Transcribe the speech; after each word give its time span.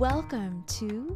Welcome 0.00 0.64
to 0.78 1.14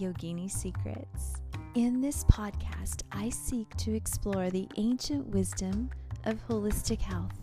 Yogini 0.00 0.50
Secrets. 0.50 1.42
In 1.76 2.00
this 2.00 2.24
podcast, 2.24 3.04
I 3.12 3.28
seek 3.30 3.72
to 3.76 3.94
explore 3.94 4.50
the 4.50 4.66
ancient 4.76 5.28
wisdom 5.28 5.90
of 6.24 6.44
holistic 6.48 7.00
health 7.00 7.40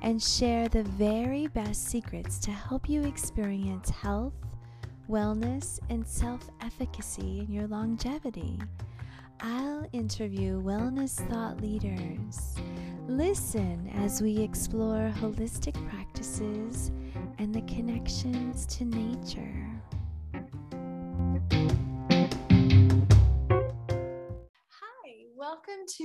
and 0.00 0.22
share 0.22 0.68
the 0.68 0.84
very 0.84 1.48
best 1.48 1.88
secrets 1.88 2.38
to 2.38 2.52
help 2.52 2.88
you 2.88 3.02
experience 3.02 3.90
health, 3.90 4.34
wellness, 5.10 5.80
and 5.90 6.06
self 6.06 6.48
efficacy 6.60 7.40
in 7.40 7.50
your 7.50 7.66
longevity. 7.66 8.60
I'll 9.40 9.88
interview 9.92 10.62
wellness 10.62 11.16
thought 11.30 11.60
leaders. 11.60 12.54
Listen 13.08 13.90
as 13.96 14.22
we 14.22 14.38
explore 14.38 15.12
holistic 15.16 15.74
practices 15.90 16.92
and 17.38 17.52
the 17.52 17.62
connections 17.62 18.66
to 18.66 18.84
nature. 18.84 19.71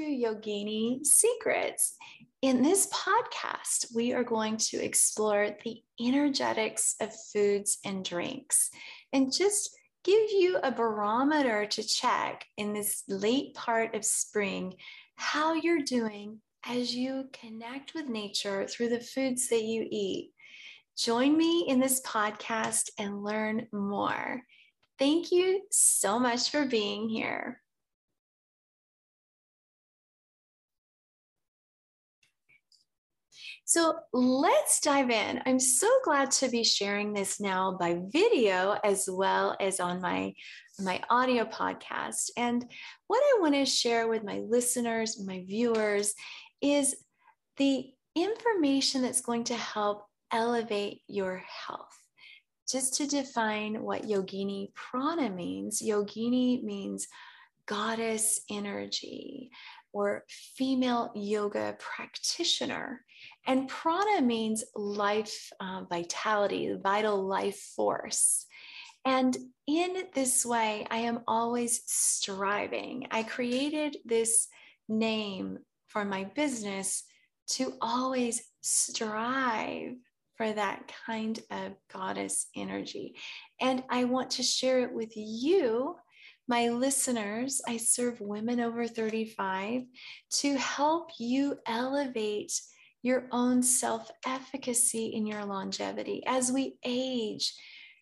Yogini 0.08 1.06
Secrets. 1.06 1.96
In 2.42 2.62
this 2.62 2.88
podcast, 2.88 3.94
we 3.96 4.14
are 4.14 4.24
going 4.24 4.58
to 4.58 4.78
explore 4.78 5.56
the 5.64 5.82
energetics 6.00 6.96
of 7.02 7.10
foods 7.34 7.80
and 7.86 8.06
drinks 8.06 8.70
and 9.14 9.34
just 9.34 9.76
give 10.04 10.32
you 10.32 10.58
a 10.64 10.72
barometer 10.72 11.66
to 11.66 11.84
check 11.84 12.46
in 12.58 12.74
this 12.74 13.04
late 13.08 13.54
part 13.54 13.96
of 13.96 14.06
spring 14.06 14.76
how 15.16 15.54
you're 15.54 15.82
doing 15.82 16.40
as 16.66 16.96
you 16.96 17.26
connect 17.34 17.94
with 17.94 18.08
nature 18.08 18.68
through 18.68 18.90
the 18.90 19.00
foods 19.00 19.50
that 19.50 19.64
you 19.64 19.88
eat. 19.90 20.32
Join 20.98 21.38
me 21.38 21.66
in 21.68 21.80
this 21.80 22.02
podcast 22.02 22.90
and 22.98 23.24
learn 23.24 23.68
more. 23.72 24.42
Thank 24.98 25.32
you 25.32 25.62
so 25.72 26.18
much 26.18 26.50
for 26.50 26.66
being 26.66 27.10
here. 27.10 27.62
So 33.70 33.96
let's 34.14 34.80
dive 34.80 35.10
in. 35.10 35.42
I'm 35.46 35.60
so 35.60 35.90
glad 36.06 36.32
to 36.32 36.48
be 36.48 36.64
sharing 36.64 37.12
this 37.12 37.42
now 37.42 37.76
by 37.78 38.00
video 38.14 38.80
as 38.82 39.10
well 39.12 39.58
as 39.60 39.82
on 39.82 40.00
my, 40.00 40.34
my 40.80 41.02
audio 41.10 41.44
podcast. 41.44 42.30
And 42.38 42.64
what 43.08 43.22
I 43.22 43.42
want 43.42 43.56
to 43.56 43.66
share 43.66 44.08
with 44.08 44.24
my 44.24 44.40
listeners, 44.48 45.22
my 45.22 45.44
viewers, 45.46 46.14
is 46.62 46.96
the 47.58 47.92
information 48.16 49.02
that's 49.02 49.20
going 49.20 49.44
to 49.44 49.56
help 49.56 50.06
elevate 50.32 51.02
your 51.10 51.44
health. 51.68 52.00
Just 52.72 52.94
to 52.96 53.06
define 53.06 53.84
what 53.84 54.04
yogini 54.04 54.74
prana 54.76 55.30
means, 55.30 55.82
yogini 55.82 56.64
means 56.64 57.10
goddess 57.66 58.40
energy 58.50 59.52
or 59.92 60.24
female 60.56 61.12
yoga 61.16 61.76
practitioner. 61.80 63.02
And 63.48 63.68
prana 63.68 64.22
means 64.22 64.64
life 64.76 65.52
uh, 65.60 65.84
vitality, 65.90 66.76
vital 66.82 67.26
life 67.26 67.60
force. 67.76 68.46
And 69.06 69.36
in 69.68 70.04
this 70.14 70.46
way, 70.46 70.86
I 70.92 70.98
am 71.00 71.22
always 71.28 71.82
striving. 71.86 73.08
I 73.10 73.24
created 73.24 73.98
this 74.06 74.48
name 74.90 75.60
for 75.88 76.04
my 76.04 76.26
business 76.26 77.04
to 77.52 77.74
always 77.82 78.44
strive 78.62 79.94
for 80.36 80.52
that 80.52 80.92
kind 81.06 81.40
of 81.50 81.74
goddess 81.92 82.48
energy. 82.56 83.16
And 83.62 83.84
I 83.90 84.04
want 84.04 84.32
to 84.32 84.44
share 84.44 84.82
it 84.82 84.94
with 84.94 85.14
you 85.16 85.96
my 86.48 86.70
listeners, 86.70 87.62
I 87.68 87.76
serve 87.76 88.22
women 88.22 88.62
over 88.62 88.88
35 88.88 89.84
to 90.36 90.58
help 90.58 91.10
you 91.20 91.58
elevate 91.66 92.54
your 93.02 93.28
own 93.32 93.64
self 93.64 94.10
efficacy 94.26 95.08
in 95.08 95.26
your 95.26 95.46
longevity. 95.46 96.24
As 96.26 96.52
we 96.52 96.78
age, 96.84 97.54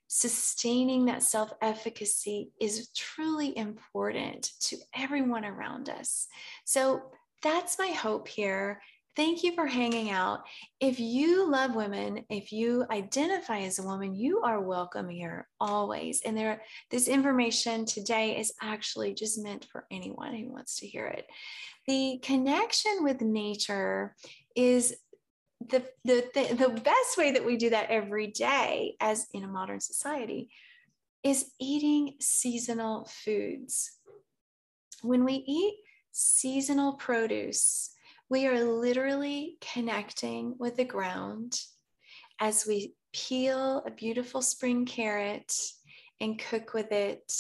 sustaining 0.08 1.06
that 1.06 1.24
self 1.24 1.54
efficacy 1.62 2.52
is 2.60 2.90
truly 2.96 3.58
important 3.58 4.52
to 4.62 4.78
everyone 4.96 5.46
around 5.46 5.90
us. 5.90 6.28
So 6.66 7.04
that's 7.44 7.78
my 7.78 7.90
hope 7.90 8.28
here 8.28 8.82
Thank 9.16 9.44
you 9.44 9.54
for 9.54 9.66
hanging 9.66 10.10
out. 10.10 10.42
If 10.82 11.00
you 11.00 11.50
love 11.50 11.74
women, 11.74 12.26
if 12.30 12.52
you 12.52 12.86
identify 12.92 13.60
as 13.60 13.80
a 13.80 13.84
woman, 13.84 14.14
you 14.14 14.42
are 14.42 14.60
welcome 14.60 15.08
here 15.08 15.48
always. 15.58 16.22
And 16.26 16.38
there, 16.38 16.62
this 16.92 17.08
information 17.08 17.86
today 17.86 18.38
is 18.38 18.52
actually 18.62 19.14
just 19.14 19.42
meant 19.42 19.68
for 19.72 19.86
anyone 19.90 20.36
who 20.36 20.52
wants 20.52 20.80
to 20.80 20.88
hear 20.88 21.06
it. 21.06 21.28
The 21.88 22.20
connection 22.24 23.04
with 23.04 23.22
nature 23.22 24.16
is 24.56 24.96
the, 25.70 25.84
the, 26.04 26.26
the, 26.34 26.54
the 26.56 26.82
best 26.82 27.18
way 27.18 27.32
that 27.32 27.46
we 27.46 27.58
do 27.58 27.70
that 27.72 27.90
every 27.90 28.28
day 28.28 28.96
as 29.00 29.28
in 29.34 29.44
a 29.44 29.48
modern 29.48 29.80
society 29.80 30.50
is 31.24 31.52
eating 31.60 32.16
seasonal 32.20 33.10
foods. 33.10 33.92
When 35.02 35.26
we 35.26 35.44
eat 35.48 35.76
seasonal 36.12 36.94
produce, 36.94 37.92
we 38.30 38.48
are 38.48 38.64
literally 38.64 39.58
connecting 39.74 40.56
with 40.60 40.78
the 40.78 40.86
ground 40.86 41.60
as 42.40 42.66
we 42.68 42.96
peel 43.14 43.84
a 43.86 43.92
beautiful 43.92 44.42
spring 44.42 44.86
carrot 44.86 45.54
and 46.20 46.40
cook 46.40 46.74
with 46.74 46.92
it. 46.92 47.32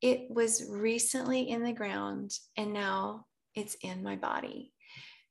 It 0.00 0.30
was 0.30 0.64
recently 0.68 1.48
in 1.48 1.62
the 1.62 1.72
ground 1.72 2.32
and 2.56 2.72
now 2.72 3.26
it's 3.54 3.76
in 3.82 4.02
my 4.02 4.16
body. 4.16 4.72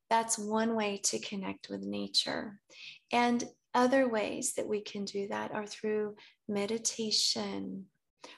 That's 0.09 0.37
one 0.37 0.75
way 0.75 1.01
to 1.05 1.19
connect 1.19 1.69
with 1.69 1.81
nature. 1.81 2.59
And 3.11 3.43
other 3.73 4.07
ways 4.07 4.53
that 4.53 4.67
we 4.67 4.81
can 4.81 5.05
do 5.05 5.27
that 5.27 5.53
are 5.53 5.65
through 5.65 6.15
meditation, 6.47 7.85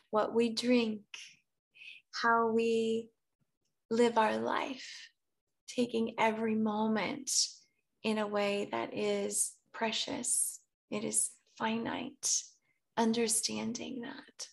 what 0.09 0.33
we 0.33 0.49
drink, 0.49 1.01
how 2.11 2.51
we 2.51 3.07
live 3.89 4.17
our 4.17 4.37
life 4.37 5.09
taking 5.67 6.15
every 6.17 6.55
moment 6.55 7.31
in 8.03 8.17
a 8.17 8.27
way 8.27 8.67
that 8.71 8.97
is 8.97 9.53
precious, 9.73 10.59
it 10.89 11.03
is 11.03 11.29
finite, 11.57 12.43
understanding 12.97 14.01
that. 14.01 14.47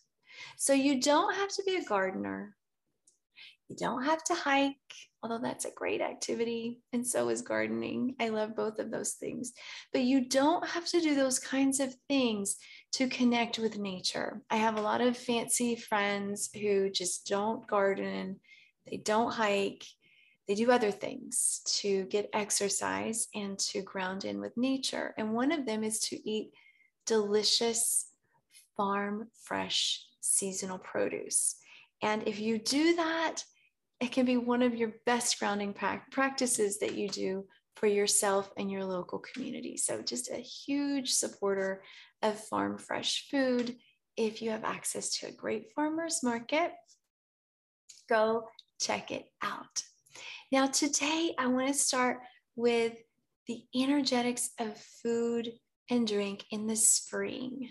So 0.57 0.73
you 0.73 1.01
don't 1.01 1.35
have 1.35 1.49
to 1.51 1.63
be 1.65 1.77
a 1.77 1.85
gardener. 1.85 2.55
You 3.69 3.77
don't 3.77 4.05
have 4.05 4.23
to 4.25 4.35
hike, 4.35 4.77
although 5.23 5.39
that's 5.39 5.65
a 5.65 5.71
great 5.71 6.01
activity, 6.01 6.81
and 6.93 7.07
so 7.07 7.29
is 7.29 7.43
gardening. 7.43 8.15
I 8.21 8.29
love 8.29 8.55
both 8.55 8.79
of 8.79 8.91
those 8.91 9.13
things. 9.13 9.53
But 9.93 10.03
you 10.03 10.29
don't 10.29 10.67
have 10.69 10.87
to 10.87 11.01
do 11.01 11.15
those 11.15 11.39
kinds 11.39 11.81
of 11.81 11.95
things 12.09 12.57
to 12.93 13.09
connect 13.09 13.59
with 13.59 13.79
nature. 13.79 14.43
I 14.51 14.57
have 14.57 14.77
a 14.77 14.83
lot 14.83 15.01
of 15.01 15.17
fancy 15.17 15.77
friends 15.77 16.51
who 16.55 16.91
just 16.91 17.27
don't 17.27 17.67
garden, 17.67 18.41
they 18.89 18.99
don't 18.99 19.33
hike, 19.33 19.85
they 20.49 20.55
do 20.55 20.71
other 20.71 20.93
things 20.93 21.61
to 21.67 22.05
get 22.05 22.31
exercise 22.33 23.27
and 23.35 23.59
to 23.59 23.83
ground 23.83 24.25
in 24.25 24.41
with 24.41 24.57
nature. 24.57 25.13
And 25.19 25.33
one 25.33 25.51
of 25.51 25.67
them 25.67 25.83
is 25.83 25.99
to 26.01 26.29
eat 26.29 26.53
delicious 27.05 28.11
farm 28.77 29.29
fresh 29.43 30.05
seasonal 30.21 30.79
produce. 30.79 31.57
And 32.03 32.27
if 32.29 32.39
you 32.39 32.59
do 32.59 32.97
that, 32.97 33.43
it 34.01 34.13
can 34.13 34.27
be 34.27 34.37
one 34.37 34.63
of 34.63 34.75
your 34.75 34.93
best 35.07 35.39
grounding 35.39 35.75
practices 36.11 36.79
that 36.79 36.95
you 36.95 37.09
do 37.09 37.47
for 37.77 37.87
yourself 37.87 38.51
and 38.57 38.71
your 38.71 38.85
local 38.85 39.19
community. 39.19 39.77
So, 39.77 40.03
just 40.03 40.31
a 40.31 40.37
huge 40.37 41.13
supporter 41.13 41.83
of 42.23 42.39
farm 42.39 42.79
fresh 42.79 43.29
food. 43.31 43.77
If 44.17 44.41
you 44.41 44.51
have 44.51 44.65
access 44.65 45.19
to 45.19 45.29
a 45.29 45.33
great 45.33 45.73
farmer's 45.75 46.23
market, 46.23 46.73
go 48.09 48.49
check 48.81 49.11
it 49.11 49.27
out. 49.43 49.83
Now, 50.53 50.67
today 50.67 51.35
I 51.39 51.47
want 51.49 51.69
to 51.69 51.75
start 51.75 52.19
with 52.55 52.95
the 53.47 53.63
energetics 53.75 54.51
of 54.59 54.79
food 55.03 55.53
and 55.91 56.07
drink 56.07 56.45
in 56.51 56.67
the 56.67 56.77
spring. 56.77 57.71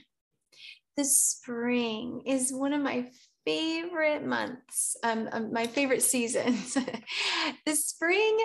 The 0.97 1.05
spring 1.05 2.21
is 2.25 2.53
one 2.53 2.73
of 2.73 2.81
my 2.81 3.09
favorite 3.45 4.25
months, 4.25 4.97
um, 5.03 5.29
um, 5.31 5.53
my 5.53 5.67
favorite 5.67 6.01
seasons. 6.01 6.77
the 7.65 7.75
spring 7.75 8.37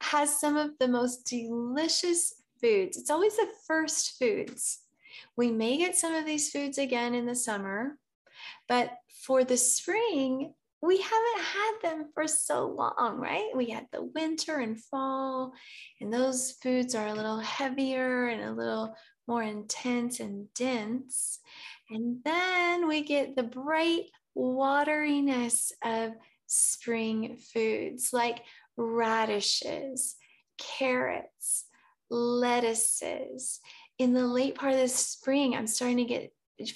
has 0.00 0.40
some 0.40 0.56
of 0.56 0.70
the 0.78 0.88
most 0.88 1.26
delicious 1.26 2.34
foods. 2.60 2.96
It's 2.96 3.10
always 3.10 3.36
the 3.36 3.48
first 3.66 4.18
foods. 4.18 4.80
We 5.36 5.50
may 5.50 5.76
get 5.76 5.96
some 5.96 6.14
of 6.14 6.24
these 6.24 6.50
foods 6.50 6.78
again 6.78 7.14
in 7.14 7.26
the 7.26 7.34
summer, 7.34 7.98
but 8.68 8.92
for 9.24 9.44
the 9.44 9.56
spring, 9.56 10.54
we 10.82 10.98
haven't 10.98 11.44
had 11.44 11.72
them 11.82 12.10
for 12.12 12.28
so 12.28 12.66
long, 12.68 13.18
right? 13.18 13.50
We 13.54 13.70
had 13.70 13.86
the 13.90 14.04
winter 14.14 14.58
and 14.58 14.78
fall, 14.78 15.52
and 16.00 16.12
those 16.12 16.52
foods 16.62 16.94
are 16.94 17.06
a 17.06 17.14
little 17.14 17.38
heavier 17.38 18.26
and 18.26 18.42
a 18.42 18.52
little 18.52 18.94
more 19.26 19.42
intense 19.42 20.20
and 20.20 20.52
dense. 20.54 21.40
And 21.90 22.18
then 22.24 22.86
we 22.86 23.02
get 23.02 23.34
the 23.34 23.42
bright 23.42 24.04
wateriness 24.36 25.72
of 25.84 26.12
spring 26.46 27.38
foods 27.52 28.10
like 28.12 28.42
radishes, 28.76 30.16
carrots, 30.58 31.64
lettuces. 32.10 33.60
In 33.98 34.12
the 34.12 34.26
late 34.26 34.54
part 34.54 34.72
of 34.72 34.80
the 34.80 34.88
spring, 34.88 35.54
I'm 35.54 35.66
starting 35.66 35.98
to 35.98 36.04
get 36.04 36.32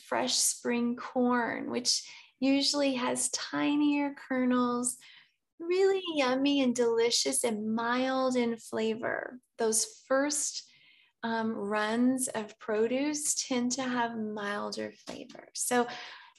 fresh 0.07 0.35
spring 0.35 0.97
corn, 0.97 1.71
which 1.71 2.03
usually 2.41 2.95
has 2.95 3.31
tinier 3.31 4.15
kernels, 4.29 4.97
really 5.59 6.03
yummy 6.15 6.63
and 6.63 6.75
delicious 6.75 7.45
and 7.45 7.75
mild 7.75 8.37
in 8.37 8.57
flavor. 8.57 9.39
Those 9.59 10.03
first 10.07 10.65
um, 11.25 11.53
runs 11.53 12.29
of 12.29 12.59
produce 12.61 13.47
tend 13.49 13.73
to 13.73 13.83
have 13.83 14.17
milder 14.17 14.93
flavor. 15.07 15.49
So 15.55 15.87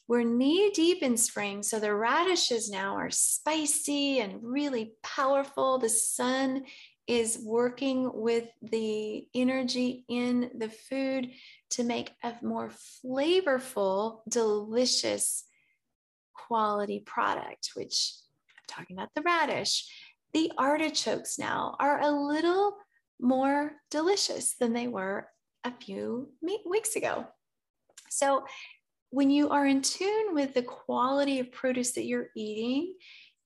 we're 0.09 0.23
knee 0.23 0.71
deep 0.71 1.03
in 1.03 1.15
spring. 1.15 1.61
So 1.61 1.79
the 1.79 1.93
radishes 1.93 2.67
now 2.67 2.95
are 2.95 3.11
spicy 3.11 4.19
and 4.19 4.39
really 4.41 4.93
powerful. 5.03 5.77
The 5.77 5.87
sun 5.87 6.63
is 7.05 7.39
working 7.43 8.09
with 8.11 8.45
the 8.63 9.27
energy 9.35 10.05
in 10.09 10.49
the 10.57 10.69
food 10.69 11.29
to 11.71 11.83
make 11.83 12.11
a 12.23 12.33
more 12.41 12.71
flavorful, 13.05 14.21
delicious 14.27 15.43
quality 16.33 17.01
product, 17.05 17.69
which 17.75 18.15
I'm 18.57 18.63
talking 18.67 18.97
about 18.97 19.13
the 19.13 19.21
radish. 19.21 19.93
The 20.33 20.51
artichokes 20.57 21.37
now 21.37 21.75
are 21.79 22.01
a 22.01 22.09
little 22.09 22.77
more 23.21 23.73
delicious 23.91 24.55
than 24.55 24.73
they 24.73 24.87
were 24.87 25.27
a 25.63 25.71
few 25.71 26.31
weeks 26.65 26.95
ago. 26.95 27.27
So 28.09 28.45
when 29.11 29.29
you 29.29 29.49
are 29.49 29.65
in 29.65 29.81
tune 29.81 30.33
with 30.33 30.53
the 30.53 30.63
quality 30.63 31.39
of 31.39 31.51
produce 31.51 31.93
that 31.93 32.05
you're 32.05 32.29
eating, 32.35 32.93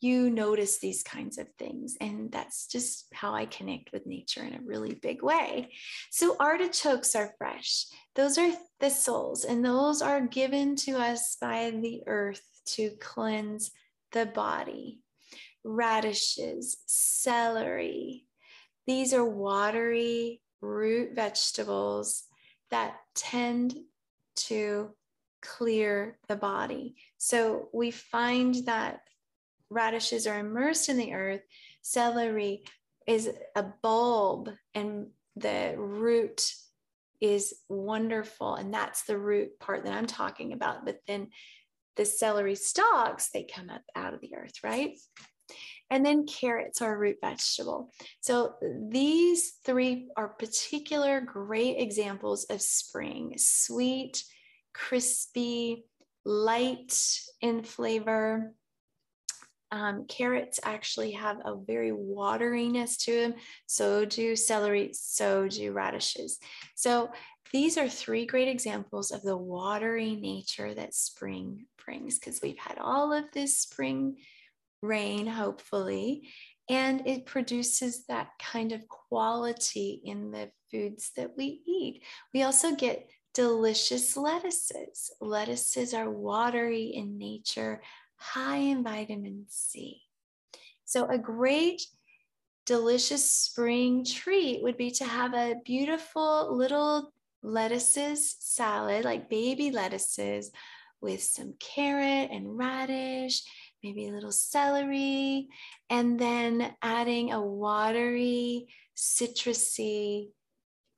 you 0.01 0.29
notice 0.29 0.79
these 0.79 1.01
kinds 1.01 1.37
of 1.37 1.47
things. 1.57 1.95
And 2.01 2.29
that's 2.29 2.67
just 2.67 3.07
how 3.13 3.33
I 3.33 3.45
connect 3.45 3.93
with 3.93 4.05
nature 4.05 4.43
in 4.43 4.53
a 4.53 4.61
really 4.65 4.95
big 4.95 5.23
way. 5.23 5.71
So, 6.11 6.35
artichokes 6.39 7.15
are 7.15 7.33
fresh, 7.37 7.85
those 8.15 8.37
are 8.37 8.51
thistles, 8.81 9.45
and 9.45 9.63
those 9.63 10.01
are 10.01 10.19
given 10.19 10.75
to 10.77 10.97
us 10.97 11.37
by 11.39 11.71
the 11.71 12.01
earth 12.05 12.43
to 12.65 12.91
cleanse 12.99 13.71
the 14.11 14.25
body. 14.25 14.99
Radishes, 15.63 16.77
celery, 16.85 18.25
these 18.85 19.13
are 19.13 19.23
watery 19.23 20.41
root 20.61 21.15
vegetables 21.15 22.23
that 22.71 22.95
tend 23.15 23.77
to 24.35 24.93
clear 25.43 26.17
the 26.27 26.35
body. 26.35 26.95
So 27.17 27.69
we 27.73 27.91
find 27.91 28.55
that 28.65 29.01
radishes 29.69 30.25
are 30.25 30.39
immersed 30.39 30.89
in 30.89 30.97
the 30.97 31.13
earth. 31.13 31.41
Celery 31.81 32.63
is 33.05 33.29
a 33.55 33.63
bulb, 33.81 34.49
and 34.73 35.07
the 35.35 35.75
root 35.77 36.53
is 37.19 37.53
wonderful. 37.69 38.55
And 38.55 38.73
that's 38.73 39.03
the 39.03 39.17
root 39.17 39.59
part 39.59 39.85
that 39.85 39.93
I'm 39.93 40.07
talking 40.07 40.53
about. 40.53 40.85
But 40.85 40.99
then 41.07 41.29
the 41.95 42.05
celery 42.05 42.55
stalks, 42.55 43.29
they 43.29 43.43
come 43.43 43.69
up 43.69 43.83
out 43.95 44.13
of 44.13 44.21
the 44.21 44.35
earth, 44.35 44.63
right? 44.63 44.97
And 45.89 46.05
then 46.05 46.25
carrots 46.25 46.81
are 46.81 46.95
a 46.95 46.97
root 46.97 47.17
vegetable. 47.21 47.91
So 48.21 48.55
these 48.89 49.53
three 49.63 50.09
are 50.17 50.29
particular 50.29 51.21
great 51.21 51.77
examples 51.77 52.45
of 52.45 52.61
spring 52.61 53.35
sweet, 53.37 54.23
crispy, 54.73 55.85
light 56.25 56.93
in 57.41 57.63
flavor. 57.63 58.53
Um, 59.71 60.05
carrots 60.07 60.59
actually 60.63 61.11
have 61.13 61.37
a 61.43 61.55
very 61.55 61.91
wateriness 61.91 62.97
to 63.05 63.19
them. 63.21 63.33
So 63.65 64.05
do 64.05 64.35
celery, 64.35 64.91
so 64.93 65.47
do 65.47 65.71
radishes. 65.71 66.37
So 66.75 67.09
these 67.51 67.77
are 67.77 67.89
three 67.89 68.25
great 68.25 68.47
examples 68.47 69.11
of 69.11 69.23
the 69.23 69.37
watery 69.37 70.15
nature 70.15 70.73
that 70.73 70.93
spring 70.93 71.65
brings 71.83 72.19
because 72.19 72.39
we've 72.41 72.57
had 72.57 72.77
all 72.79 73.13
of 73.13 73.25
this 73.33 73.57
spring 73.57 74.17
rain, 74.81 75.25
hopefully, 75.25 76.29
and 76.69 77.07
it 77.07 77.25
produces 77.25 78.05
that 78.07 78.29
kind 78.39 78.71
of 78.71 78.87
quality 78.87 80.01
in 80.03 80.31
the 80.31 80.49
foods 80.71 81.11
that 81.17 81.31
we 81.37 81.61
eat. 81.67 82.03
We 82.33 82.43
also 82.43 82.75
get 82.75 83.07
delicious 83.33 84.15
lettuces. 84.15 85.11
Lettuces 85.19 85.93
are 85.93 86.09
watery 86.09 86.85
in 86.93 87.17
nature, 87.17 87.81
high 88.15 88.57
in 88.57 88.83
vitamin 88.83 89.45
C. 89.49 90.01
So, 90.85 91.07
a 91.09 91.17
great, 91.17 91.81
delicious 92.65 93.29
spring 93.29 94.05
treat 94.05 94.61
would 94.63 94.77
be 94.77 94.91
to 94.91 95.05
have 95.05 95.33
a 95.33 95.55
beautiful 95.65 96.55
little 96.55 97.11
lettuces 97.41 98.35
salad, 98.39 99.05
like 99.05 99.29
baby 99.29 99.71
lettuces, 99.71 100.51
with 101.01 101.21
some 101.21 101.53
carrot 101.59 102.29
and 102.31 102.57
radish, 102.57 103.43
maybe 103.83 104.07
a 104.07 104.13
little 104.13 104.31
celery, 104.31 105.49
and 105.89 106.17
then 106.17 106.73
adding 106.81 107.33
a 107.33 107.41
watery, 107.41 108.67
citrusy 108.95 110.29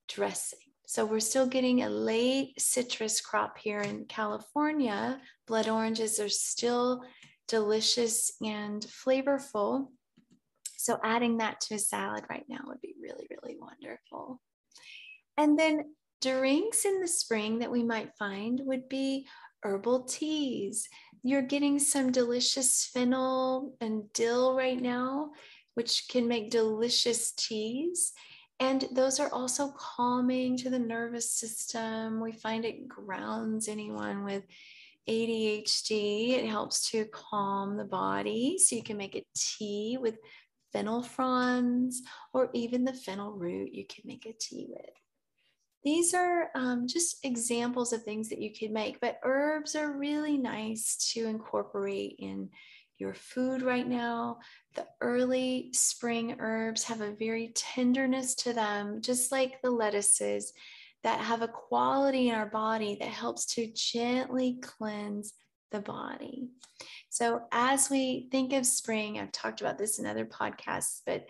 dressing. 0.07 0.64
So 0.87 1.05
we're 1.05 1.19
still 1.19 1.47
getting 1.47 1.81
a 1.83 1.89
late 1.89 2.59
citrus 2.59 3.19
crop 3.19 3.57
here 3.57 3.79
in 3.79 4.05
California. 4.05 5.19
Blood 5.47 5.67
oranges 5.67 6.19
are 6.19 6.29
still 6.29 7.03
delicious 7.47 8.31
and 8.43 8.81
flavorful. 8.81 9.87
So 10.77 10.99
adding 11.03 11.37
that 11.37 11.61
to 11.61 11.75
a 11.75 11.79
salad 11.79 12.25
right 12.29 12.45
now 12.47 12.59
would 12.65 12.81
be 12.81 12.93
really, 13.01 13.27
really 13.31 13.57
wonderful. 13.59 14.39
And 15.37 15.57
then 15.57 15.95
drinks 16.21 16.85
in 16.85 17.01
the 17.01 17.07
spring 17.07 17.59
that 17.59 17.71
we 17.71 17.83
might 17.83 18.15
find 18.17 18.61
would 18.63 18.87
be 18.87 19.27
herbal 19.63 20.03
teas. 20.03 20.87
You're 21.23 21.41
getting 21.41 21.79
some 21.79 22.11
delicious 22.11 22.85
fennel 22.93 23.75
and 23.81 24.11
dill 24.13 24.55
right 24.55 24.79
now, 24.79 25.31
which 25.73 26.07
can 26.09 26.27
make 26.27 26.51
delicious 26.51 27.31
teas. 27.31 28.13
And 28.59 28.87
those 28.91 29.19
are 29.19 29.31
also 29.33 29.73
calming 29.77 30.57
to 30.57 30.69
the 30.69 30.79
nervous 30.79 31.31
system. 31.31 32.21
We 32.21 32.31
find 32.31 32.63
it 32.63 32.87
grounds 32.87 33.67
anyone 33.67 34.23
with 34.23 34.43
ADHD. 35.09 36.31
It 36.31 36.45
helps 36.45 36.89
to 36.91 37.05
calm 37.05 37.77
the 37.77 37.85
body. 37.85 38.57
So 38.57 38.75
you 38.75 38.83
can 38.83 38.97
make 38.97 39.15
a 39.15 39.25
tea 39.35 39.97
with 39.99 40.17
fennel 40.71 41.03
fronds 41.03 42.01
or 42.33 42.49
even 42.53 42.83
the 42.83 42.93
fennel 42.93 43.31
root 43.31 43.73
you 43.73 43.85
can 43.85 44.03
make 44.05 44.25
a 44.25 44.33
tea 44.33 44.67
with. 44.69 44.89
These 45.83 46.13
are 46.13 46.49
um, 46.55 46.87
just 46.87 47.23
examples 47.23 47.93
of 47.93 48.03
things 48.03 48.29
that 48.29 48.41
you 48.41 48.51
could 48.51 48.71
make, 48.71 48.99
but 48.99 49.19
herbs 49.23 49.75
are 49.75 49.95
really 49.95 50.37
nice 50.37 51.11
to 51.13 51.27
incorporate 51.27 52.15
in 52.17 52.49
your 52.97 53.13
food 53.13 53.61
right 53.61 53.87
now. 53.87 54.39
The 54.75 54.85
early 55.01 55.69
spring 55.73 56.37
herbs 56.39 56.83
have 56.85 57.01
a 57.01 57.15
very 57.15 57.51
tenderness 57.55 58.35
to 58.35 58.53
them, 58.53 59.01
just 59.01 59.31
like 59.31 59.61
the 59.61 59.71
lettuces 59.71 60.53
that 61.03 61.19
have 61.19 61.41
a 61.41 61.47
quality 61.47 62.29
in 62.29 62.35
our 62.35 62.47
body 62.47 62.97
that 62.99 63.09
helps 63.09 63.45
to 63.45 63.71
gently 63.73 64.57
cleanse 64.61 65.33
the 65.71 65.79
body. 65.79 66.47
So, 67.09 67.43
as 67.51 67.89
we 67.89 68.27
think 68.31 68.53
of 68.53 68.65
spring, 68.65 69.19
I've 69.19 69.31
talked 69.31 69.61
about 69.61 69.77
this 69.77 69.99
in 69.99 70.05
other 70.05 70.25
podcasts, 70.25 71.01
but 71.05 71.25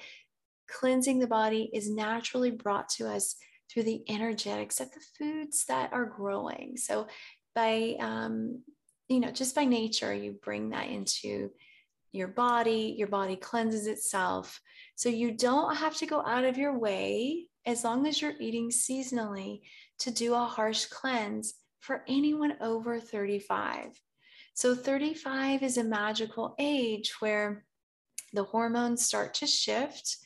cleansing 0.69 1.19
the 1.19 1.27
body 1.27 1.69
is 1.73 1.89
naturally 1.89 2.51
brought 2.51 2.89
to 2.89 3.07
us 3.07 3.35
through 3.69 3.83
the 3.83 4.03
energetics 4.09 4.79
of 4.79 4.91
the 4.91 5.03
foods 5.17 5.65
that 5.65 5.93
are 5.93 6.05
growing. 6.05 6.77
So, 6.77 7.07
by 7.53 7.95
um, 7.99 8.61
you 9.07 9.19
know, 9.19 9.31
just 9.31 9.55
by 9.55 9.65
nature, 9.65 10.13
you 10.13 10.37
bring 10.43 10.69
that 10.69 10.89
into 10.89 11.51
your 12.11 12.27
body, 12.27 12.95
your 12.97 13.07
body 13.07 13.35
cleanses 13.35 13.87
itself. 13.87 14.59
So 14.95 15.09
you 15.09 15.31
don't 15.31 15.75
have 15.75 15.95
to 15.97 16.05
go 16.05 16.21
out 16.25 16.45
of 16.45 16.57
your 16.57 16.77
way 16.77 17.47
as 17.65 17.83
long 17.83 18.07
as 18.07 18.21
you're 18.21 18.39
eating 18.39 18.69
seasonally 18.69 19.61
to 19.99 20.11
do 20.11 20.33
a 20.33 20.39
harsh 20.39 20.85
cleanse 20.85 21.55
for 21.79 22.03
anyone 22.07 22.55
over 22.61 22.99
35. 22.99 23.99
So 24.53 24.73
35 24.73 25.63
is 25.63 25.77
a 25.77 25.83
magical 25.83 26.55
age 26.57 27.13
where 27.19 27.65
the 28.33 28.43
hormones 28.43 29.05
start 29.05 29.33
to 29.35 29.47
shift 29.47 30.17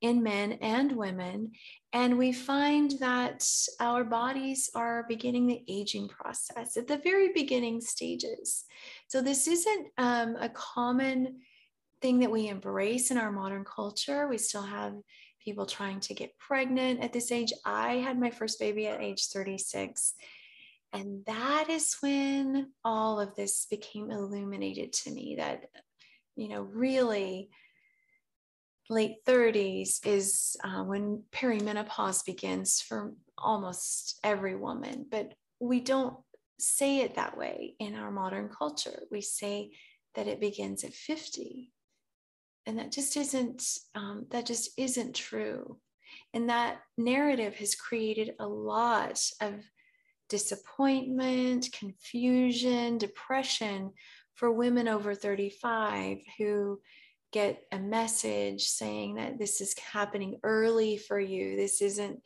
in 0.00 0.22
men 0.22 0.52
and 0.54 0.92
women. 0.92 1.52
And 1.96 2.18
we 2.18 2.30
find 2.30 2.90
that 3.00 3.42
our 3.80 4.04
bodies 4.04 4.68
are 4.74 5.06
beginning 5.08 5.46
the 5.46 5.64
aging 5.66 6.08
process 6.08 6.76
at 6.76 6.86
the 6.86 6.98
very 6.98 7.32
beginning 7.32 7.80
stages. 7.80 8.66
So, 9.08 9.22
this 9.22 9.48
isn't 9.48 9.86
um, 9.96 10.36
a 10.38 10.50
common 10.50 11.40
thing 12.02 12.18
that 12.18 12.30
we 12.30 12.48
embrace 12.48 13.10
in 13.10 13.16
our 13.16 13.32
modern 13.32 13.64
culture. 13.64 14.28
We 14.28 14.36
still 14.36 14.60
have 14.60 14.92
people 15.42 15.64
trying 15.64 16.00
to 16.00 16.12
get 16.12 16.36
pregnant 16.38 17.00
at 17.00 17.14
this 17.14 17.32
age. 17.32 17.54
I 17.64 17.94
had 17.94 18.20
my 18.20 18.30
first 18.30 18.60
baby 18.60 18.86
at 18.88 19.00
age 19.00 19.28
36. 19.28 20.12
And 20.92 21.24
that 21.24 21.70
is 21.70 21.96
when 22.00 22.72
all 22.84 23.18
of 23.20 23.34
this 23.36 23.66
became 23.70 24.10
illuminated 24.10 24.92
to 24.92 25.10
me 25.10 25.36
that, 25.38 25.70
you 26.34 26.50
know, 26.50 26.60
really 26.60 27.48
late 28.88 29.24
30s 29.26 30.04
is 30.06 30.56
uh, 30.62 30.82
when 30.84 31.22
perimenopause 31.32 32.24
begins 32.24 32.80
for 32.80 33.12
almost 33.38 34.18
every 34.22 34.56
woman. 34.56 35.06
But 35.10 35.34
we 35.60 35.80
don't 35.80 36.16
say 36.58 37.00
it 37.00 37.16
that 37.16 37.36
way 37.36 37.74
in 37.78 37.94
our 37.94 38.10
modern 38.10 38.48
culture. 38.48 39.02
We 39.10 39.20
say 39.20 39.70
that 40.14 40.26
it 40.28 40.40
begins 40.40 40.84
at 40.84 40.94
50. 40.94 41.72
And 42.66 42.78
that 42.78 42.90
just 42.90 43.16
isn't 43.16 43.64
um, 43.94 44.26
that 44.30 44.46
just 44.46 44.70
isn't 44.76 45.14
true. 45.14 45.78
And 46.34 46.48
that 46.48 46.80
narrative 46.98 47.54
has 47.56 47.74
created 47.74 48.34
a 48.40 48.46
lot 48.46 49.20
of 49.40 49.54
disappointment, 50.28 51.68
confusion, 51.72 52.98
depression 52.98 53.92
for 54.34 54.50
women 54.50 54.88
over 54.88 55.14
35 55.14 56.18
who 56.38 56.80
get 57.36 57.64
a 57.70 57.78
message 57.78 58.62
saying 58.62 59.16
that 59.16 59.38
this 59.38 59.60
is 59.60 59.78
happening 59.78 60.40
early 60.42 60.96
for 60.96 61.20
you. 61.20 61.54
This 61.54 61.82
isn't 61.82 62.22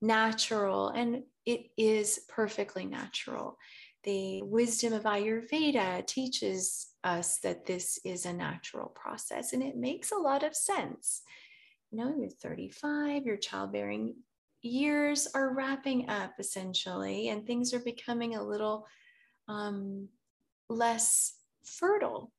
natural. 0.00 0.88
And 0.88 1.24
it 1.44 1.66
is 1.76 2.20
perfectly 2.30 2.86
natural. 2.86 3.58
The 4.04 4.40
wisdom 4.42 4.94
of 4.94 5.02
Ayurveda 5.02 6.06
teaches 6.06 6.86
us 7.04 7.40
that 7.40 7.66
this 7.66 7.98
is 8.06 8.24
a 8.24 8.32
natural 8.32 8.88
process 8.88 9.52
and 9.52 9.62
it 9.62 9.76
makes 9.76 10.12
a 10.12 10.16
lot 10.16 10.42
of 10.42 10.56
sense. 10.56 11.20
You 11.90 11.98
know, 11.98 12.14
you're 12.18 12.30
35, 12.30 13.26
your 13.26 13.36
childbearing 13.36 14.14
years 14.62 15.28
are 15.34 15.54
wrapping 15.54 16.08
up 16.08 16.32
essentially, 16.38 17.28
and 17.28 17.46
things 17.46 17.74
are 17.74 17.80
becoming 17.80 18.34
a 18.34 18.42
little 18.42 18.86
um, 19.46 20.08
less 20.70 21.34
fertile, 21.66 22.32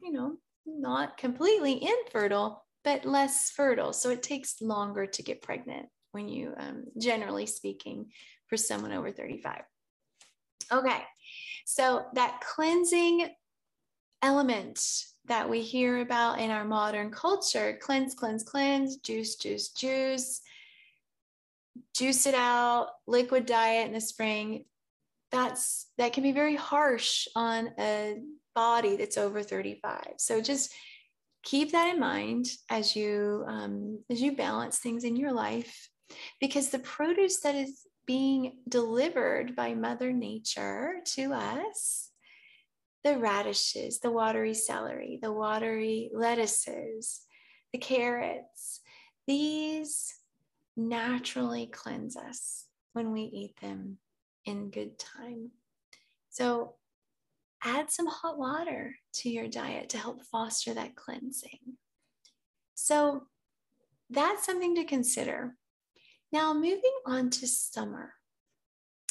you 0.00 0.12
know, 0.12 0.36
not 0.66 1.16
completely 1.16 1.82
infertile, 1.82 2.64
but 2.82 3.04
less 3.04 3.50
fertile. 3.50 3.92
So 3.92 4.10
it 4.10 4.22
takes 4.22 4.60
longer 4.60 5.06
to 5.06 5.22
get 5.22 5.42
pregnant 5.42 5.86
when 6.12 6.28
you, 6.28 6.54
um, 6.56 6.84
generally 6.98 7.46
speaking, 7.46 8.10
for 8.46 8.56
someone 8.56 8.92
over 8.92 9.10
35. 9.10 9.62
Okay, 10.72 11.02
so 11.66 12.06
that 12.14 12.40
cleansing 12.40 13.28
element 14.22 14.80
that 15.26 15.48
we 15.48 15.60
hear 15.62 15.98
about 15.98 16.38
in 16.38 16.50
our 16.50 16.64
modern 16.64 17.10
culture 17.10 17.78
cleanse, 17.80 18.14
cleanse, 18.14 18.42
cleanse, 18.42 18.96
juice, 18.98 19.36
juice, 19.36 19.70
juice, 19.70 20.40
juice 21.94 22.26
it 22.26 22.34
out, 22.34 22.88
liquid 23.06 23.46
diet 23.46 23.86
in 23.86 23.92
the 23.92 24.00
spring. 24.00 24.64
That's 25.34 25.90
that 25.98 26.12
can 26.12 26.22
be 26.22 26.32
very 26.32 26.54
harsh 26.54 27.26
on 27.34 27.70
a 27.78 28.20
body 28.54 28.96
that's 28.96 29.18
over 29.18 29.42
35. 29.42 30.14
So 30.18 30.40
just 30.40 30.72
keep 31.42 31.72
that 31.72 31.92
in 31.92 32.00
mind 32.00 32.46
as 32.70 32.94
you 32.94 33.44
um, 33.48 33.98
as 34.10 34.22
you 34.22 34.36
balance 34.36 34.78
things 34.78 35.02
in 35.02 35.16
your 35.16 35.32
life 35.32 35.88
because 36.40 36.70
the 36.70 36.78
produce 36.78 37.40
that 37.40 37.56
is 37.56 37.80
being 38.06 38.58
delivered 38.68 39.56
by 39.56 39.74
Mother 39.74 40.12
Nature 40.12 41.00
to 41.16 41.32
us 41.32 42.10
the 43.02 43.18
radishes, 43.18 44.00
the 44.00 44.10
watery 44.10 44.54
celery, 44.54 45.18
the 45.20 45.32
watery 45.32 46.10
lettuces, 46.14 47.20
the 47.72 47.78
carrots, 47.78 48.80
these 49.26 50.14
naturally 50.76 51.66
cleanse 51.66 52.16
us 52.16 52.66
when 52.94 53.12
we 53.12 53.22
eat 53.22 53.60
them 53.60 53.98
in 54.44 54.70
good 54.70 54.98
time. 54.98 55.50
So 56.30 56.74
add 57.62 57.90
some 57.90 58.06
hot 58.06 58.38
water 58.38 58.96
to 59.14 59.30
your 59.30 59.48
diet 59.48 59.88
to 59.90 59.98
help 59.98 60.22
foster 60.24 60.74
that 60.74 60.96
cleansing. 60.96 61.76
So 62.74 63.26
that's 64.10 64.44
something 64.44 64.74
to 64.76 64.84
consider. 64.84 65.56
Now, 66.32 66.52
moving 66.52 66.94
on 67.06 67.30
to 67.30 67.46
summer. 67.46 68.14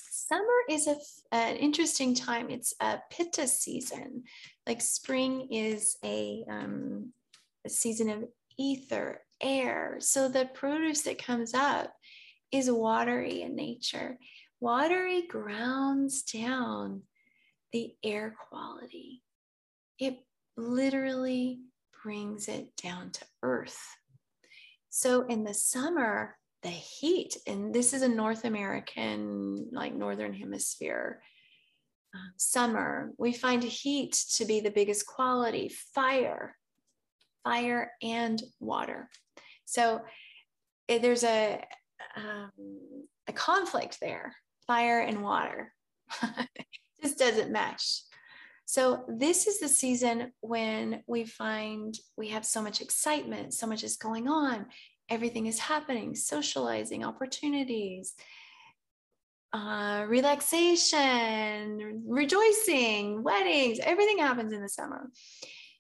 Summer 0.10 0.44
is 0.70 0.88
a, 0.88 0.98
an 1.32 1.56
interesting 1.58 2.14
time. 2.14 2.50
It's 2.50 2.74
a 2.80 3.00
pitta 3.10 3.48
season. 3.48 4.24
Like 4.68 4.82
spring 4.82 5.48
is 5.52 5.98
a, 6.04 6.44
um, 6.50 7.14
a 7.66 7.70
season 7.70 8.10
of 8.10 8.26
ether, 8.58 9.22
air. 9.42 9.98
So 10.00 10.28
the 10.28 10.46
produce 10.54 11.02
that 11.04 11.24
comes 11.24 11.54
up 11.54 11.94
is 12.52 12.72
watery 12.72 13.42
in 13.42 13.56
nature. 13.56 14.18
Watery 14.64 15.28
grounds 15.28 16.24
down 16.24 17.02
the 17.74 17.94
air 18.02 18.34
quality. 18.48 19.22
It 20.00 20.20
literally 20.56 21.60
brings 22.02 22.48
it 22.48 22.74
down 22.78 23.12
to 23.12 23.26
earth. 23.42 23.78
So 24.90 25.26
in 25.28 25.44
the 25.44 25.54
summer, 25.54 26.38
the 26.62 26.70
heat, 26.70 27.36
and 27.46 27.74
this 27.74 27.94
is 27.94 28.04
a 28.04 28.08
North 28.08 28.46
American, 28.46 29.68
like 29.74 29.94
Northern 29.94 30.34
Hemisphere 30.34 31.22
uh, 32.16 32.32
summer, 32.38 33.12
we 33.18 33.34
find 33.34 33.62
heat 33.62 34.14
to 34.36 34.46
be 34.46 34.62
the 34.62 34.72
biggest 34.72 35.06
quality, 35.06 35.76
fire, 35.94 36.56
fire 37.44 37.92
and 38.02 38.42
water. 38.62 39.10
So 39.66 40.04
it, 40.88 41.02
there's 41.02 41.26
a, 41.26 41.62
um, 42.16 42.52
a 43.28 43.34
conflict 43.34 44.00
there, 44.00 44.34
fire 44.66 45.00
and 45.00 45.24
water. 45.24 45.74
just 47.02 47.18
doesn't 47.20 47.52
mesh. 47.52 48.02
So, 48.66 49.04
this 49.08 49.46
is 49.46 49.60
the 49.60 49.68
season 49.68 50.32
when 50.40 51.04
we 51.06 51.26
find 51.26 51.96
we 52.18 52.30
have 52.30 52.46
so 52.46 52.62
much 52.62 52.82
excitement, 52.82 53.54
so 53.54 53.68
much 53.68 53.84
is 53.84 53.98
going 53.98 54.28
on 54.28 54.66
everything 55.10 55.48
is 55.48 55.60
happening 55.60 56.16
socializing 56.16 57.04
opportunities 57.04 58.14
uh, 59.54 60.06
relaxation 60.08 62.04
rejoicing 62.08 63.22
weddings 63.22 63.80
everything 63.84 64.18
happens 64.18 64.54
in 64.54 64.62
the 64.62 64.70
summer 64.70 65.10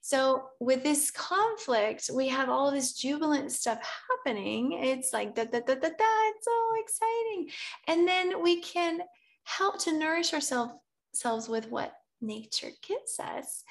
so 0.05 0.50
with 0.60 0.83
this 0.83 1.12
conflict 1.12 2.12
we 2.13 2.27
have 2.27 2.50
all 2.50 2.72
this 2.72 2.91
jubilant 2.91 3.53
stuff 3.53 3.79
happening. 4.25 4.74
It's 4.74 5.13
like 5.13 5.33
da 5.33 5.45
da 5.45 5.62
da 5.62 5.75
da 5.75 5.89
da 5.89 6.05
it's 6.27 6.45
so 6.45 6.72
exciting. 6.77 7.50
And 7.88 8.05
then 8.05 8.43
we 8.43 8.60
can 8.60 9.00
help 9.45 9.79
to 9.83 9.98
nourish 9.98 10.33
ourselves 10.33 11.48
with 11.48 11.69
what 11.69 11.93
nature 12.19 12.72
gives 12.86 13.17
us 13.17 13.63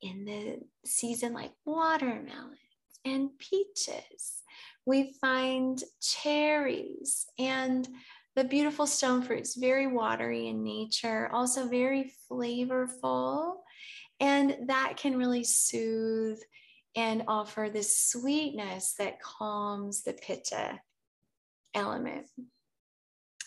in 0.00 0.24
the 0.24 0.60
season 0.84 1.32
like 1.32 1.50
watermelons 1.64 2.56
and 3.04 3.30
peaches. 3.40 4.44
We 4.86 5.14
find 5.20 5.82
cherries 6.00 7.26
and 7.36 7.88
the 8.36 8.44
beautiful 8.44 8.86
stone 8.86 9.22
fruits, 9.22 9.56
very 9.56 9.88
watery 9.88 10.46
in 10.46 10.62
nature, 10.62 11.28
also 11.32 11.66
very 11.66 12.12
flavorful. 12.30 13.54
And 14.20 14.68
that 14.68 14.94
can 14.96 15.16
really 15.16 15.44
soothe 15.44 16.38
and 16.96 17.24
offer 17.28 17.70
this 17.72 17.96
sweetness 17.96 18.94
that 18.98 19.20
calms 19.20 20.02
the 20.02 20.12
pitta 20.12 20.80
element. 21.74 22.26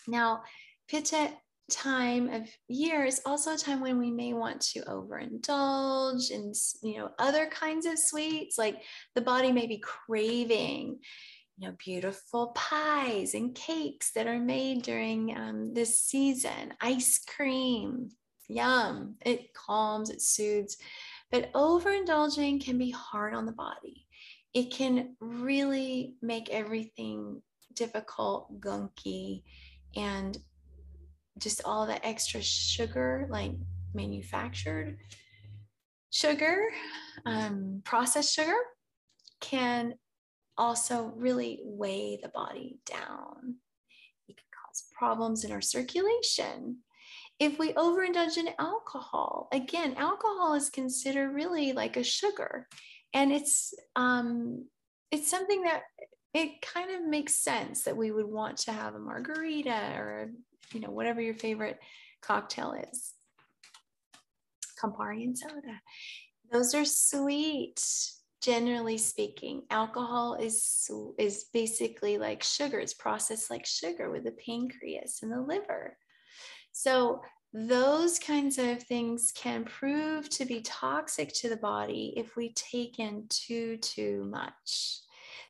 Now, 0.06 0.42
pitta 0.88 1.30
time 1.70 2.28
of 2.28 2.48
year 2.68 3.04
is 3.04 3.22
also 3.24 3.54
a 3.54 3.58
time 3.58 3.80
when 3.80 3.98
we 3.98 4.10
may 4.10 4.34
want 4.34 4.60
to 4.60 4.80
overindulge 4.80 6.30
in 6.30 6.52
you 6.82 6.98
know 6.98 7.10
other 7.18 7.46
kinds 7.46 7.86
of 7.86 7.98
sweets 7.98 8.58
like 8.58 8.82
the 9.14 9.20
body 9.22 9.50
may 9.50 9.66
be 9.66 9.78
craving 9.78 10.98
you 11.56 11.66
know 11.66 11.74
beautiful 11.82 12.48
pies 12.48 13.32
and 13.32 13.54
cakes 13.54 14.12
that 14.12 14.26
are 14.26 14.38
made 14.38 14.82
during 14.82 15.34
um, 15.34 15.72
this 15.72 15.98
season 16.00 16.74
ice 16.82 17.24
cream 17.24 18.10
yum 18.48 19.14
it 19.24 19.52
calms 19.54 20.10
it 20.10 20.20
soothes 20.20 20.76
but 21.30 21.52
overindulging 21.54 22.62
can 22.62 22.78
be 22.78 22.90
hard 22.90 23.34
on 23.34 23.46
the 23.46 23.52
body 23.52 24.06
it 24.52 24.70
can 24.70 25.16
really 25.20 26.14
make 26.22 26.48
everything 26.50 27.42
difficult 27.74 28.60
gunky 28.60 29.42
and 29.96 30.38
just 31.38 31.62
all 31.64 31.86
the 31.86 32.04
extra 32.06 32.40
sugar, 32.42 33.26
like 33.30 33.52
manufactured 33.92 34.98
sugar, 36.10 36.68
um, 37.26 37.82
processed 37.84 38.32
sugar, 38.32 38.56
can 39.40 39.94
also 40.56 41.12
really 41.16 41.60
weigh 41.64 42.18
the 42.22 42.28
body 42.28 42.78
down. 42.86 43.56
It 44.28 44.36
can 44.36 44.46
cause 44.64 44.84
problems 44.96 45.44
in 45.44 45.50
our 45.50 45.60
circulation. 45.60 46.78
If 47.40 47.58
we 47.58 47.72
overindulge 47.72 48.36
in 48.36 48.50
alcohol, 48.58 49.48
again, 49.52 49.94
alcohol 49.96 50.54
is 50.54 50.70
considered 50.70 51.34
really 51.34 51.72
like 51.72 51.96
a 51.96 52.04
sugar, 52.04 52.68
and 53.12 53.32
it's 53.32 53.74
um, 53.96 54.66
it's 55.10 55.30
something 55.30 55.62
that 55.62 55.82
it 56.32 56.62
kind 56.62 56.90
of 56.90 57.04
makes 57.06 57.34
sense 57.34 57.84
that 57.84 57.96
we 57.96 58.10
would 58.10 58.26
want 58.26 58.56
to 58.58 58.72
have 58.72 58.94
a 58.94 58.98
margarita 58.98 59.94
or 59.96 60.30
you 60.72 60.80
know, 60.80 60.90
whatever 60.90 61.20
your 61.20 61.34
favorite 61.34 61.78
cocktail 62.22 62.74
is. 62.92 63.12
Campari 64.82 65.24
and 65.24 65.36
soda. 65.36 65.80
Those 66.52 66.74
are 66.74 66.84
sweet, 66.84 67.80
generally 68.42 68.98
speaking. 68.98 69.62
Alcohol 69.70 70.34
is, 70.34 70.90
is 71.18 71.46
basically 71.52 72.18
like 72.18 72.42
sugar, 72.42 72.78
it's 72.78 72.94
processed 72.94 73.50
like 73.50 73.66
sugar 73.66 74.10
with 74.10 74.24
the 74.24 74.32
pancreas 74.32 75.20
and 75.22 75.32
the 75.32 75.40
liver. 75.40 75.96
So 76.76 77.22
those 77.52 78.18
kinds 78.18 78.58
of 78.58 78.82
things 78.82 79.32
can 79.32 79.64
prove 79.64 80.28
to 80.30 80.44
be 80.44 80.60
toxic 80.60 81.32
to 81.34 81.48
the 81.48 81.56
body 81.56 82.12
if 82.16 82.34
we 82.34 82.52
take 82.52 82.98
in 82.98 83.26
too, 83.28 83.76
too 83.76 84.24
much. 84.24 84.98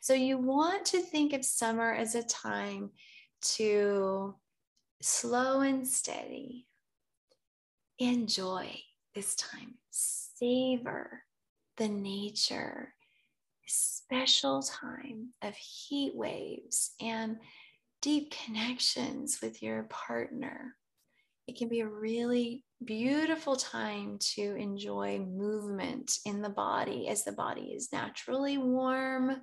So 0.02 0.12
you 0.12 0.36
want 0.36 0.84
to 0.86 1.00
think 1.00 1.32
of 1.32 1.42
summer 1.42 1.94
as 1.94 2.14
a 2.14 2.22
time 2.22 2.90
to 3.56 4.34
slow 5.00 5.60
and 5.60 5.88
steady. 5.88 6.66
Enjoy 7.98 8.68
this 9.14 9.34
time, 9.34 9.76
savor 9.90 11.22
the 11.78 11.88
nature, 11.88 12.92
special 13.66 14.62
time 14.62 15.30
of 15.40 15.54
heat 15.54 16.14
waves 16.14 16.90
and 17.00 17.38
deep 18.02 18.34
connections 18.44 19.38
with 19.40 19.62
your 19.62 19.84
partner 19.84 20.76
it 21.46 21.56
can 21.56 21.68
be 21.68 21.80
a 21.80 21.88
really 21.88 22.64
beautiful 22.84 23.56
time 23.56 24.18
to 24.18 24.54
enjoy 24.56 25.18
movement 25.18 26.18
in 26.24 26.42
the 26.42 26.48
body 26.48 27.08
as 27.08 27.24
the 27.24 27.32
body 27.32 27.72
is 27.74 27.92
naturally 27.92 28.58
warm. 28.58 29.40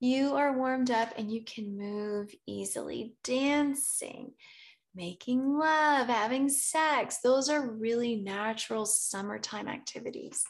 You 0.00 0.36
are 0.36 0.56
warmed 0.56 0.90
up 0.90 1.14
and 1.16 1.32
you 1.32 1.42
can 1.44 1.76
move 1.76 2.34
easily, 2.46 3.14
dancing, 3.24 4.32
making 4.94 5.58
love, 5.58 6.08
having 6.08 6.48
sex. 6.48 7.18
Those 7.22 7.48
are 7.48 7.70
really 7.70 8.16
natural 8.16 8.84
summertime 8.84 9.68
activities. 9.68 10.42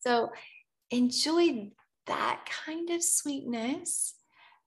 So 0.00 0.30
enjoy 0.90 1.70
that 2.06 2.44
kind 2.64 2.90
of 2.90 3.02
sweetness. 3.02 4.14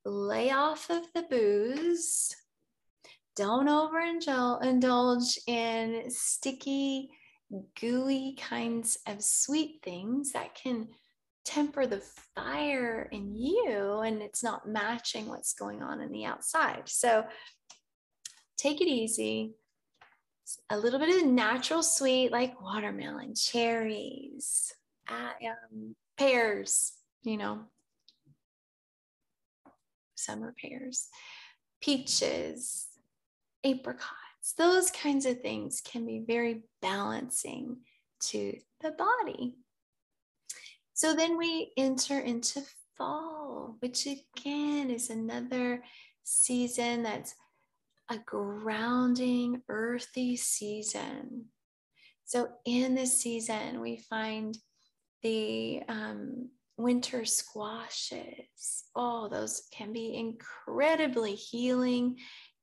Lay 0.03 0.51
off 0.51 0.89
of 0.89 1.03
the 1.13 1.23
booze 1.23 2.35
don't 3.35 3.67
overindulge 3.67 5.37
in 5.47 6.09
sticky, 6.09 7.09
gooey 7.79 8.37
kinds 8.39 8.97
of 9.07 9.23
sweet 9.23 9.81
things 9.83 10.31
that 10.31 10.55
can 10.55 10.87
temper 11.43 11.85
the 11.85 12.01
fire 12.33 13.07
in 13.11 13.35
you 13.35 13.99
and 14.03 14.21
it's 14.21 14.43
not 14.43 14.67
matching 14.67 15.27
what's 15.27 15.53
going 15.53 15.83
on 15.83 16.01
in 16.01 16.11
the 16.11 16.25
outside. 16.25 16.83
So 16.87 17.25
take 18.57 18.81
it 18.81 18.87
easy. 18.87 19.53
A 20.69 20.77
little 20.77 20.99
bit 20.99 21.23
of 21.23 21.29
natural 21.29 21.83
sweet 21.83 22.31
like 22.31 22.59
watermelon, 22.61 23.35
cherries, 23.35 24.73
um, 25.09 25.95
pears, 26.17 26.93
you 27.23 27.37
know, 27.37 27.61
summer 30.15 30.53
pears, 30.59 31.07
peaches, 31.81 32.87
apricots, 33.65 34.53
those 34.57 34.91
kinds 34.91 35.25
of 35.25 35.41
things 35.41 35.81
can 35.81 36.05
be 36.05 36.23
very 36.25 36.61
balancing 36.81 37.77
to 38.19 38.57
the 38.81 38.91
body. 38.91 39.55
So 40.93 41.13
then 41.13 41.37
we 41.37 41.73
enter 41.75 42.19
into 42.19 42.61
fall, 42.97 43.75
which 43.79 44.07
again 44.07 44.89
is 44.89 45.09
another 45.09 45.83
season 46.23 47.03
that's 47.03 47.35
a 48.09 48.17
grounding, 48.19 49.61
earthy 49.67 50.37
season. 50.37 51.45
So 52.25 52.49
in 52.65 52.95
this 52.95 53.19
season, 53.19 53.81
we 53.81 53.97
find 53.97 54.57
the 55.21 55.81
um, 55.89 56.49
winter 56.77 57.25
squashes. 57.25 58.83
Oh, 58.95 59.27
those 59.27 59.63
can 59.71 59.91
be 59.91 60.15
incredibly 60.15 61.35
healing 61.35 62.17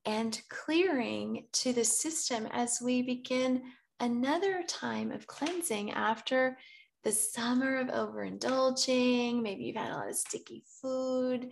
and 0.05 0.41
clearing 0.49 1.47
to 1.53 1.73
the 1.73 1.85
system 1.85 2.47
as 2.51 2.81
we 2.83 3.03
begin 3.03 3.63
another 4.01 4.63
time 4.67 5.13
of 5.13 5.27
cleansing 5.27 5.93
after 5.93 6.59
the 7.05 7.13
summer 7.13 7.79
of 7.79 7.89
overindulging. 7.89 9.43
Maybe 9.43 9.65
you've 9.65 9.77
had 9.77 9.93
a 9.93 9.97
lot 9.97 10.09
of 10.09 10.17
sticky 10.17 10.65
food, 10.81 11.51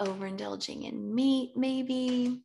overindulging 0.00 0.88
in 0.88 1.14
meat, 1.14 1.52
maybe. 1.56 2.42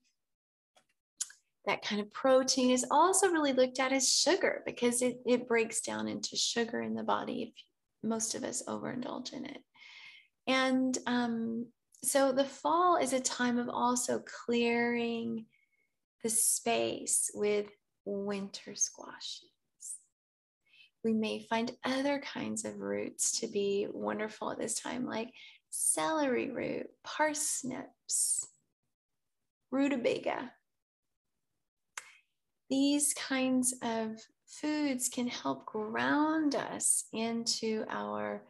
That 1.65 1.81
kind 1.81 2.01
of 2.01 2.11
protein 2.11 2.71
is 2.71 2.85
also 2.91 3.29
really 3.29 3.53
looked 3.53 3.79
at 3.79 3.93
as 3.93 4.11
sugar 4.11 4.63
because 4.65 5.01
it, 5.01 5.21
it 5.25 5.47
breaks 5.47 5.81
down 5.81 6.09
into 6.09 6.35
sugar 6.35 6.81
in 6.81 6.93
the 6.93 7.03
body 7.03 7.43
if 7.43 7.63
most 8.07 8.35
of 8.35 8.43
us 8.43 8.63
overindulge 8.67 9.31
in 9.31 9.45
it. 9.45 9.59
And 10.45 10.97
um, 11.07 11.67
so 12.03 12.31
the 12.33 12.43
fall 12.43 12.97
is 12.97 13.13
a 13.13 13.19
time 13.19 13.57
of 13.57 13.69
also 13.69 14.19
clearing 14.19 15.45
the 16.21 16.29
space 16.29 17.31
with 17.33 17.67
winter 18.05 18.75
squashes. 18.75 19.49
We 21.03 21.13
may 21.13 21.45
find 21.49 21.75
other 21.83 22.19
kinds 22.19 22.65
of 22.65 22.79
roots 22.79 23.39
to 23.39 23.47
be 23.47 23.87
wonderful 23.91 24.51
at 24.51 24.59
this 24.59 24.79
time, 24.79 25.05
like 25.05 25.29
celery 25.69 26.49
root, 26.49 26.87
parsnips, 27.03 28.47
rutabaga. 29.71 30.51
These 32.69 33.13
kinds 33.13 33.73
of 33.81 34.17
foods 34.45 35.09
can 35.09 35.27
help 35.27 35.65
ground 35.65 36.55
us 36.55 37.05
into 37.13 37.85
our 37.89 38.43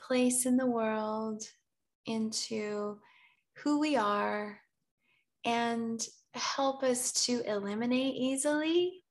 place 0.00 0.46
in 0.46 0.56
the 0.56 0.66
world, 0.66 1.42
into 2.06 2.98
who 3.58 3.80
we 3.80 3.96
are 3.96 4.58
and 5.44 6.06
help 6.34 6.82
us 6.82 7.12
to 7.26 7.42
eliminate 7.42 8.14
easily. 8.14 9.02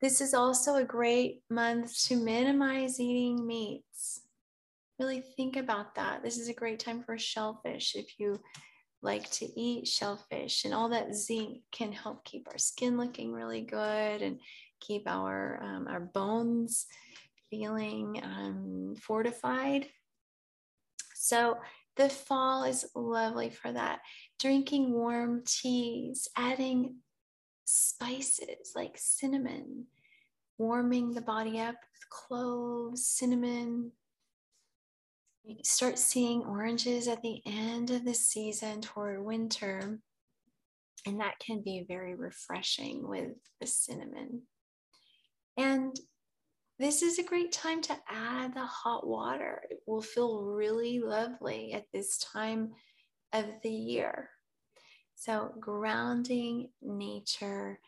This 0.00 0.20
is 0.20 0.32
also 0.32 0.76
a 0.76 0.84
great 0.84 1.42
month 1.50 2.04
to 2.04 2.16
minimize 2.16 2.98
eating 2.98 3.46
meats. 3.46 4.22
Really 4.98 5.20
think 5.20 5.56
about 5.56 5.94
that. 5.94 6.22
This 6.22 6.38
is 6.38 6.48
a 6.48 6.54
great 6.54 6.78
time 6.78 7.02
for 7.02 7.18
shellfish 7.18 7.94
if 7.94 8.18
you 8.18 8.40
like 9.02 9.30
to 9.30 9.46
eat 9.58 9.88
shellfish, 9.88 10.64
and 10.64 10.74
all 10.74 10.88
that 10.90 11.14
zinc 11.14 11.58
can 11.72 11.92
help 11.92 12.24
keep 12.24 12.46
our 12.50 12.58
skin 12.58 12.98
looking 12.98 13.32
really 13.32 13.62
good 13.62 14.22
and 14.22 14.38
keep 14.80 15.02
our 15.06 15.58
um, 15.62 15.86
our 15.88 16.00
bones 16.00 16.86
feeling 17.50 18.20
um, 18.22 18.94
fortified. 19.00 19.86
So 21.22 21.58
the 21.96 22.08
fall 22.08 22.64
is 22.64 22.86
lovely 22.94 23.50
for 23.50 23.70
that. 23.70 24.00
Drinking 24.38 24.90
warm 24.90 25.42
teas, 25.44 26.28
adding 26.34 26.96
spices 27.66 28.72
like 28.74 28.94
cinnamon, 28.96 29.84
warming 30.56 31.12
the 31.12 31.20
body 31.20 31.60
up 31.60 31.74
with 31.74 32.08
cloves, 32.08 33.04
cinnamon. 33.06 33.92
You 35.44 35.56
start 35.62 35.98
seeing 35.98 36.42
oranges 36.42 37.06
at 37.06 37.20
the 37.20 37.42
end 37.44 37.90
of 37.90 38.06
the 38.06 38.14
season 38.14 38.80
toward 38.80 39.22
winter. 39.22 40.00
And 41.06 41.20
that 41.20 41.38
can 41.38 41.60
be 41.60 41.84
very 41.86 42.14
refreshing 42.14 43.06
with 43.06 43.32
the 43.60 43.66
cinnamon. 43.66 44.44
And 45.58 45.94
this 46.80 47.02
is 47.02 47.18
a 47.18 47.22
great 47.22 47.52
time 47.52 47.82
to 47.82 47.96
add 48.08 48.54
the 48.54 48.64
hot 48.64 49.06
water. 49.06 49.60
It 49.68 49.80
will 49.86 50.00
feel 50.00 50.40
really 50.40 50.98
lovely 50.98 51.74
at 51.74 51.84
this 51.92 52.16
time 52.16 52.70
of 53.34 53.44
the 53.62 53.70
year. 53.70 54.30
So, 55.14 55.52
grounding 55.60 56.70
nature, 56.80 57.78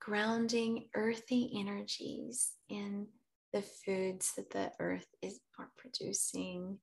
grounding 0.00 0.88
earthy 0.94 1.52
energies 1.60 2.54
in 2.70 3.08
the 3.52 3.60
foods 3.60 4.32
that 4.38 4.48
the 4.48 4.72
earth 4.80 5.08
is 5.20 5.40
are 5.58 5.68
producing. 5.76 6.78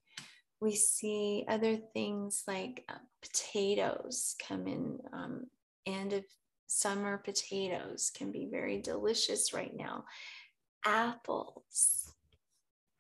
We 0.62 0.76
see 0.76 1.46
other 1.48 1.78
things 1.78 2.44
like 2.48 2.84
uh, 2.88 3.00
potatoes 3.24 4.36
come 4.48 4.68
in, 4.68 5.00
um, 5.12 5.46
end 5.88 6.14
of 6.14 6.26
summer 6.68 7.18
potatoes 7.18 8.12
can 8.16 8.32
be 8.32 8.48
very 8.52 8.82
delicious 8.82 9.54
right 9.54 9.76
now 9.76 10.04
apples 10.86 12.14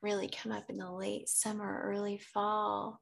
really 0.01 0.29
come 0.29 0.51
up 0.51 0.69
in 0.69 0.77
the 0.77 0.91
late 0.91 1.29
summer, 1.29 1.81
early 1.83 2.17
fall. 2.17 3.01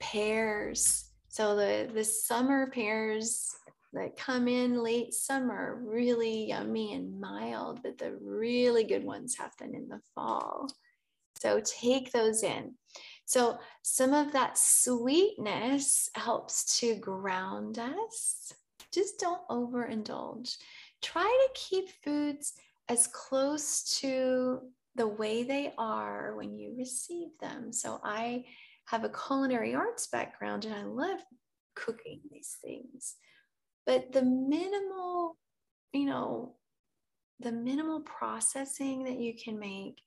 Pears. 0.00 1.10
So 1.28 1.54
the, 1.54 1.90
the 1.92 2.04
summer 2.04 2.70
pears 2.70 3.54
that 3.92 4.16
come 4.16 4.48
in 4.48 4.82
late 4.82 5.14
summer, 5.14 5.80
really 5.84 6.48
yummy 6.48 6.94
and 6.94 7.20
mild, 7.20 7.80
but 7.82 7.98
the 7.98 8.16
really 8.20 8.84
good 8.84 9.04
ones 9.04 9.36
happen 9.36 9.74
in 9.74 9.88
the 9.88 10.00
fall. 10.14 10.68
So 11.40 11.60
take 11.64 12.12
those 12.12 12.42
in. 12.42 12.74
So 13.24 13.58
some 13.82 14.12
of 14.12 14.32
that 14.32 14.58
sweetness 14.58 16.10
helps 16.14 16.80
to 16.80 16.96
ground 16.96 17.78
us. 17.78 18.52
Just 18.92 19.20
don't 19.20 19.46
overindulge. 19.48 20.56
Try 21.00 21.22
to 21.22 21.60
keep 21.60 21.88
foods 22.02 22.54
as 22.90 23.06
close 23.06 24.00
to 24.00 24.58
the 24.96 25.06
way 25.06 25.44
they 25.44 25.72
are 25.78 26.34
when 26.34 26.58
you 26.58 26.74
receive 26.76 27.28
them. 27.40 27.72
So 27.72 28.00
I 28.02 28.44
have 28.86 29.04
a 29.04 29.08
culinary 29.08 29.76
arts 29.76 30.08
background 30.08 30.64
and 30.64 30.74
I 30.74 30.82
love 30.82 31.20
cooking 31.76 32.20
these 32.28 32.56
things. 32.60 33.14
But 33.86 34.12
the 34.12 34.22
minimal, 34.22 35.38
you 35.92 36.06
know, 36.06 36.56
the 37.38 37.52
minimal 37.52 38.00
processing 38.00 39.04
that 39.04 39.18
you 39.18 39.34
can 39.34 39.56
make, 39.56 40.02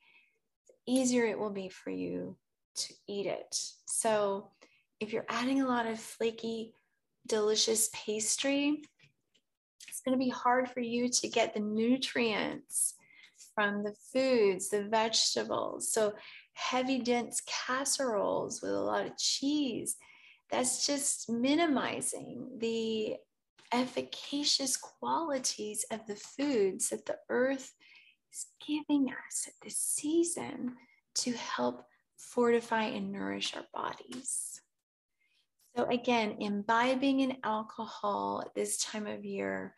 easier 0.86 1.26
it 1.26 1.40
will 1.40 1.52
be 1.54 1.70
for 1.70 1.90
you 1.90 2.36
to 2.76 2.94
eat 3.08 3.28
it. 3.28 3.58
So 3.86 4.52
if 5.00 5.14
you're 5.14 5.26
adding 5.30 5.62
a 5.62 5.68
lot 5.68 5.86
of 5.86 6.02
flaky, 6.02 6.74
delicious 7.28 7.90
pastry, 7.94 8.84
going 10.04 10.18
to 10.18 10.24
be 10.24 10.30
hard 10.30 10.70
for 10.70 10.80
you 10.80 11.10
to 11.10 11.28
get 11.28 11.54
the 11.54 11.60
nutrients 11.60 12.96
from 13.56 13.84
the 13.84 13.94
foods, 14.14 14.70
the 14.70 14.84
vegetables. 14.84 15.92
So 15.92 16.14
heavy, 16.54 17.00
dense 17.00 17.42
casseroles 17.46 18.62
with 18.62 18.72
a 18.72 18.80
lot 18.80 19.06
of 19.06 19.18
cheese, 19.18 19.98
that's 20.50 20.86
just 20.86 21.30
minimizing 21.30 22.48
the 22.60 23.16
efficacious 23.72 24.78
qualities 24.78 25.84
of 25.92 26.06
the 26.06 26.16
foods 26.16 26.90
that 26.90 27.06
the 27.06 27.18
earth 27.30 27.74
is 28.32 28.46
giving 28.66 29.08
us 29.10 29.48
at 29.48 29.54
this 29.64 29.78
season 29.78 30.76
to 31.16 31.32
help 31.34 31.86
fortify 32.18 32.84
and 32.84 33.12
nourish 33.12 33.56
our 33.56 33.66
bodies. 33.74 34.62
So, 35.76 35.86
again, 35.86 36.38
imbibing 36.40 37.22
in 37.22 37.38
alcohol 37.44 38.44
at 38.46 38.54
this 38.54 38.78
time 38.78 39.08
of 39.08 39.26
year, 39.26 39.76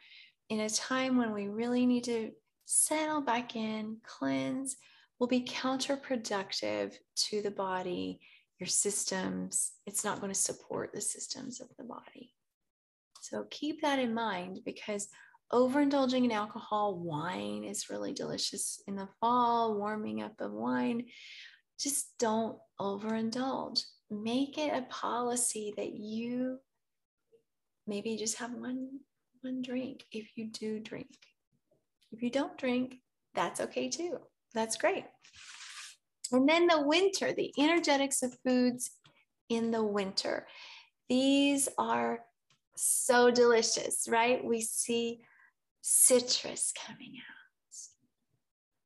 in 0.49 0.59
a 0.59 0.69
time 0.69 1.17
when 1.17 1.33
we 1.33 1.47
really 1.47 1.85
need 1.85 2.03
to 2.05 2.31
settle 2.65 3.21
back 3.21 3.55
in, 3.55 3.97
cleanse, 4.03 4.75
will 5.19 5.27
be 5.27 5.41
counterproductive 5.41 6.93
to 7.15 7.41
the 7.41 7.51
body, 7.51 8.19
your 8.59 8.67
systems. 8.67 9.71
It's 9.85 10.03
not 10.03 10.19
going 10.19 10.33
to 10.33 10.39
support 10.39 10.91
the 10.93 11.01
systems 11.01 11.61
of 11.61 11.67
the 11.77 11.83
body. 11.83 12.33
So 13.21 13.45
keep 13.49 13.81
that 13.81 13.99
in 13.99 14.13
mind 14.13 14.59
because 14.65 15.07
overindulging 15.51 16.25
in 16.25 16.31
alcohol, 16.31 16.97
wine 16.97 17.63
is 17.63 17.89
really 17.89 18.13
delicious 18.13 18.81
in 18.87 18.95
the 18.95 19.09
fall, 19.19 19.77
warming 19.77 20.21
up 20.21 20.39
of 20.39 20.51
wine. 20.51 21.05
Just 21.79 22.17
don't 22.19 22.57
overindulge. 22.79 23.83
Make 24.09 24.57
it 24.57 24.73
a 24.73 24.83
policy 24.83 25.73
that 25.77 25.93
you 25.93 26.59
maybe 27.87 28.17
just 28.17 28.37
have 28.37 28.51
one 28.53 28.99
one 29.41 29.61
drink 29.61 30.03
if 30.11 30.35
you 30.35 30.47
do 30.47 30.79
drink. 30.79 31.17
If 32.11 32.23
you 32.23 32.29
don't 32.29 32.57
drink, 32.57 32.95
that's 33.35 33.61
okay 33.61 33.89
too. 33.89 34.17
That's 34.53 34.77
great. 34.77 35.05
And 36.31 36.49
then 36.49 36.67
the 36.67 36.81
winter, 36.81 37.33
the 37.33 37.53
energetics 37.59 38.23
of 38.23 38.37
foods 38.43 38.91
in 39.49 39.71
the 39.71 39.83
winter. 39.83 40.47
These 41.09 41.69
are 41.77 42.19
so 42.75 43.29
delicious, 43.29 44.07
right? 44.09 44.43
We 44.43 44.61
see 44.61 45.21
citrus 45.81 46.73
coming 46.87 47.13
out. 47.17 47.34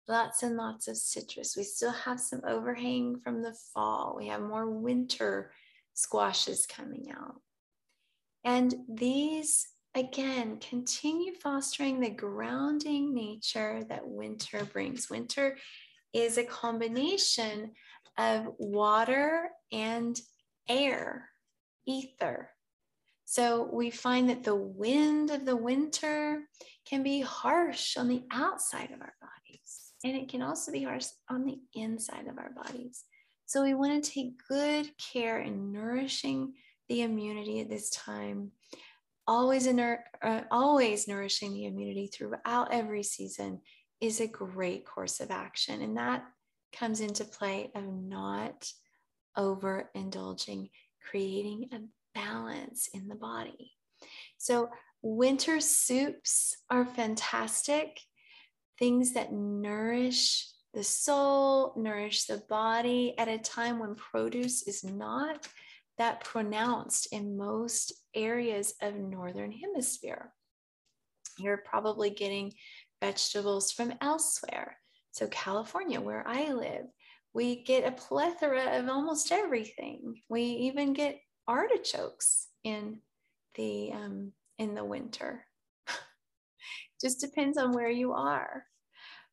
Lots 0.10 0.41
and 0.41 0.58
lots 0.58 0.88
of 0.88 0.98
citrus. 0.98 1.56
We 1.56 1.62
still 1.62 1.91
have 1.91 2.19
some 2.19 2.41
overhang 2.48 3.19
from 3.24 3.43
the 3.43 3.56
fall. 3.74 4.15
We 4.17 4.26
have 4.28 4.41
more 4.41 4.67
winter 4.67 5.52
squashes 5.93 6.65
coming 6.65 7.12
out. 7.15 7.36
And 8.43 8.74
these, 8.91 9.67
again, 9.93 10.58
continue 10.58 11.36
fostering 11.36 12.00
the 12.00 12.10
grounding 12.10 13.13
nature 13.13 13.84
that 13.88 14.08
winter 14.08 14.65
brings. 14.65 15.12
Winter 15.12 15.58
is 16.12 16.39
a 16.39 16.43
combination 16.43 17.74
of 18.17 18.48
water 18.58 19.50
and 19.72 20.19
air, 20.67 21.30
ether. 21.86 22.50
So 23.26 23.69
we 23.72 23.91
find 23.91 24.28
that 24.32 24.43
the 24.43 24.56
wind 24.56 25.30
of 25.30 25.45
the 25.45 25.56
winter 25.56 26.48
can 26.88 27.04
be 27.04 27.22
harsh 27.22 27.95
on 27.95 28.08
the 28.08 28.24
outside 28.32 28.89
of 28.91 29.02
our 29.02 29.13
bodies, 29.22 29.38
and 30.04 30.16
it 30.16 30.30
can 30.30 30.42
also 30.42 30.72
be 30.72 30.84
harsh 30.84 31.08
on 31.30 31.46
the 31.46 31.60
inside 31.74 32.28
of 32.28 32.38
our 32.38 32.52
bodies. 32.52 33.04
So 33.46 33.64
we 33.64 33.74
want 33.74 34.04
to 34.04 34.12
take 34.12 34.48
good 34.48 34.90
care 34.98 35.40
in 35.40 35.72
nourishing 35.72 36.54
the 36.88 37.02
immunity 37.02 37.62
at 37.62 37.70
this 37.70 37.90
time, 37.90 38.52
always, 39.28 39.68
uh, 39.68 40.42
always 40.52 41.08
nourishing 41.08 41.54
the 41.54 41.66
immunity 41.66 42.08
throughout 42.08 42.72
every 42.72 43.04
season 43.04 43.62
is 44.02 44.22
a 44.22 44.28
great 44.28 44.86
course 44.86 45.20
of 45.20 45.32
action. 45.32 45.82
And 45.82 45.98
that 45.98 46.24
comes 46.74 47.02
into 47.02 47.26
play 47.26 47.72
of 47.76 47.84
not 47.84 48.72
overindulging, 49.38 50.70
creating 51.10 51.70
a 51.74 51.80
balance 52.14 52.90
in 52.94 53.08
the 53.08 53.16
body. 53.16 53.72
So, 54.38 54.70
winter 55.02 55.60
soups 55.60 56.56
are 56.70 56.86
fantastic, 56.86 58.00
things 58.80 59.13
that 59.13 59.34
nourish 59.34 60.48
the 60.74 60.84
soul, 60.84 61.74
nourish 61.76 62.26
the 62.26 62.42
body 62.50 63.13
at 63.18 63.28
a 63.28 63.38
time 63.38 63.80
when 63.80 63.96
produce 63.96 64.68
is 64.68 64.84
not 64.84 65.48
that 65.98 66.24
pronounced 66.24 67.08
in 67.12 67.38
most 67.38 67.94
areas 68.15 68.74
of 68.82 68.96
northern 68.96 69.52
hemisphere. 69.52 70.32
You're 71.38 71.58
probably 71.58 72.10
getting 72.10 72.54
vegetables 73.02 73.72
from 73.72 73.94
elsewhere. 74.02 74.78
So, 75.12 75.28
California, 75.28 76.00
where 76.00 76.26
I 76.28 76.54
live, 76.54 76.86
we 77.34 77.63
get 77.63 77.86
a 77.86 77.92
plethora 77.92 78.80
of 78.80 78.88
almost 78.88 79.32
everything. 79.32 80.22
We 80.30 80.42
even 80.44 80.94
get 80.94 81.20
artichokes 81.48 82.48
in 82.63 83.00
the 83.56 83.92
um, 83.94 84.32
in 84.58 84.76
the 84.76 84.86
winter. 84.86 85.46
Just 87.02 87.20
depends 87.20 87.58
on 87.58 87.72
where 87.72 87.90
you 87.90 88.14
are. 88.14 88.66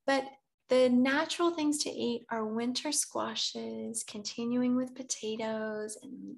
But 0.06 0.24
the 0.68 0.88
natural 0.88 1.50
things 1.50 1.78
to 1.84 1.90
eat 1.90 2.26
are 2.30 2.44
winter 2.44 2.92
squashes, 2.92 4.04
continuing 4.04 4.76
with 4.76 4.94
potatoes 4.94 5.96
and, 6.02 6.36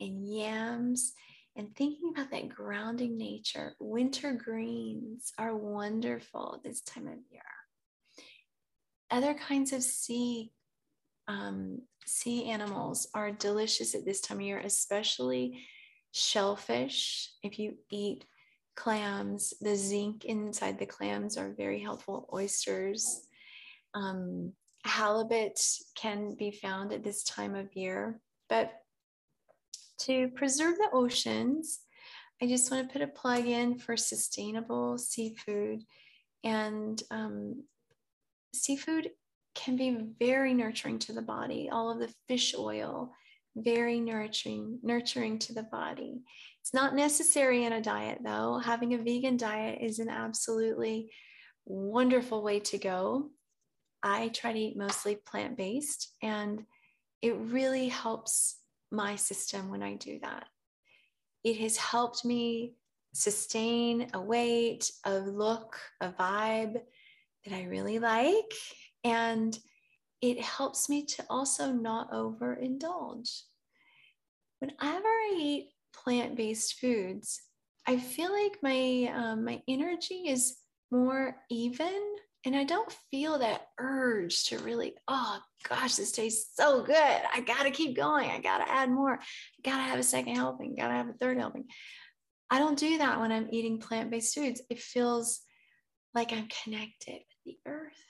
and 0.00 0.28
yams, 0.28 1.14
and 1.56 1.74
thinking 1.74 2.12
about 2.14 2.30
that 2.30 2.48
grounding 2.48 3.16
nature. 3.16 3.74
Winter 3.80 4.32
greens 4.32 5.32
are 5.38 5.56
wonderful 5.56 6.60
this 6.62 6.80
time 6.82 7.06
of 7.06 7.18
year. 7.30 7.42
Other 9.10 9.34
kinds 9.34 9.72
of 9.72 9.82
sea 9.82 10.52
um, 11.30 11.82
sea 12.06 12.46
animals 12.46 13.08
are 13.14 13.30
delicious 13.30 13.94
at 13.94 14.04
this 14.04 14.20
time 14.20 14.38
of 14.38 14.42
year, 14.42 14.58
especially 14.58 15.64
shellfish. 16.12 17.30
If 17.42 17.58
you 17.58 17.74
eat 17.90 18.24
clams, 18.80 19.52
the 19.60 19.76
zinc 19.76 20.24
inside 20.24 20.78
the 20.78 20.86
clams 20.86 21.36
are 21.36 21.52
very 21.52 21.80
helpful. 21.80 22.28
Oysters, 22.32 23.26
um, 23.92 24.52
halibut 24.84 25.60
can 25.94 26.34
be 26.34 26.50
found 26.50 26.92
at 26.92 27.04
this 27.04 27.22
time 27.24 27.54
of 27.54 27.76
year. 27.76 28.18
But 28.48 28.72
to 30.06 30.28
preserve 30.28 30.76
the 30.76 30.88
oceans, 30.94 31.80
I 32.42 32.46
just 32.46 32.70
want 32.70 32.88
to 32.88 32.92
put 32.92 33.02
a 33.02 33.06
plug 33.06 33.46
in 33.46 33.78
for 33.78 33.98
sustainable 33.98 34.96
seafood. 34.96 35.82
And 36.42 37.02
um, 37.10 37.64
seafood 38.54 39.10
can 39.54 39.76
be 39.76 39.98
very 40.18 40.54
nurturing 40.54 40.98
to 41.00 41.12
the 41.12 41.20
body. 41.20 41.68
All 41.70 41.90
of 41.90 41.98
the 41.98 42.12
fish 42.28 42.54
oil, 42.56 43.12
very 43.56 44.00
nurturing, 44.00 44.78
nurturing 44.82 45.38
to 45.40 45.54
the 45.54 45.64
body. 45.64 46.22
It's 46.60 46.74
not 46.74 46.94
necessary 46.94 47.64
in 47.64 47.72
a 47.72 47.80
diet 47.80 48.18
though. 48.22 48.58
Having 48.58 48.94
a 48.94 48.98
vegan 48.98 49.36
diet 49.36 49.78
is 49.80 49.98
an 49.98 50.08
absolutely 50.08 51.10
wonderful 51.66 52.42
way 52.42 52.60
to 52.60 52.78
go. 52.78 53.30
I 54.02 54.28
try 54.28 54.52
to 54.52 54.58
eat 54.58 54.76
mostly 54.76 55.16
plant 55.16 55.56
based, 55.56 56.14
and 56.22 56.64
it 57.20 57.36
really 57.36 57.88
helps 57.88 58.56
my 58.90 59.16
system 59.16 59.70
when 59.70 59.82
I 59.82 59.94
do 59.94 60.18
that. 60.22 60.46
It 61.44 61.58
has 61.58 61.76
helped 61.76 62.24
me 62.24 62.74
sustain 63.12 64.08
a 64.14 64.20
weight, 64.20 64.90
a 65.04 65.18
look, 65.18 65.76
a 66.00 66.10
vibe 66.10 66.80
that 67.44 67.54
I 67.54 67.64
really 67.64 67.98
like. 67.98 68.52
And 69.04 69.58
it 70.22 70.40
helps 70.40 70.88
me 70.88 71.04
to 71.04 71.24
also 71.30 71.72
not 71.72 72.12
overindulge. 72.12 73.42
Whenever 74.58 75.08
I 75.08 75.36
eat 75.38 75.70
plant 75.94 76.36
based 76.36 76.78
foods, 76.78 77.40
I 77.86 77.98
feel 77.98 78.30
like 78.32 78.58
my 78.62 79.10
um, 79.14 79.44
my 79.44 79.62
energy 79.66 80.28
is 80.28 80.56
more 80.90 81.36
even, 81.50 82.00
and 82.44 82.54
I 82.54 82.64
don't 82.64 82.94
feel 83.10 83.38
that 83.38 83.68
urge 83.78 84.44
to 84.46 84.58
really, 84.58 84.94
oh 85.08 85.38
gosh, 85.68 85.96
this 85.96 86.12
tastes 86.12 86.54
so 86.54 86.82
good. 86.82 86.94
I 86.96 87.40
gotta 87.40 87.70
keep 87.70 87.96
going. 87.96 88.30
I 88.30 88.40
gotta 88.40 88.70
add 88.70 88.90
more. 88.90 89.14
I 89.14 89.70
gotta 89.70 89.82
have 89.82 89.98
a 89.98 90.04
second 90.04 90.36
helping. 90.36 90.74
Gotta 90.74 90.94
have 90.94 91.08
a 91.08 91.14
third 91.14 91.38
helping. 91.38 91.64
I 92.50 92.58
don't 92.58 92.78
do 92.78 92.98
that 92.98 93.20
when 93.20 93.32
I'm 93.32 93.48
eating 93.52 93.78
plant 93.78 94.10
based 94.10 94.34
foods. 94.34 94.60
It 94.68 94.80
feels 94.80 95.40
like 96.14 96.32
I'm 96.32 96.48
connected 96.64 97.20
with 97.20 97.38
the 97.46 97.58
earth. 97.66 98.09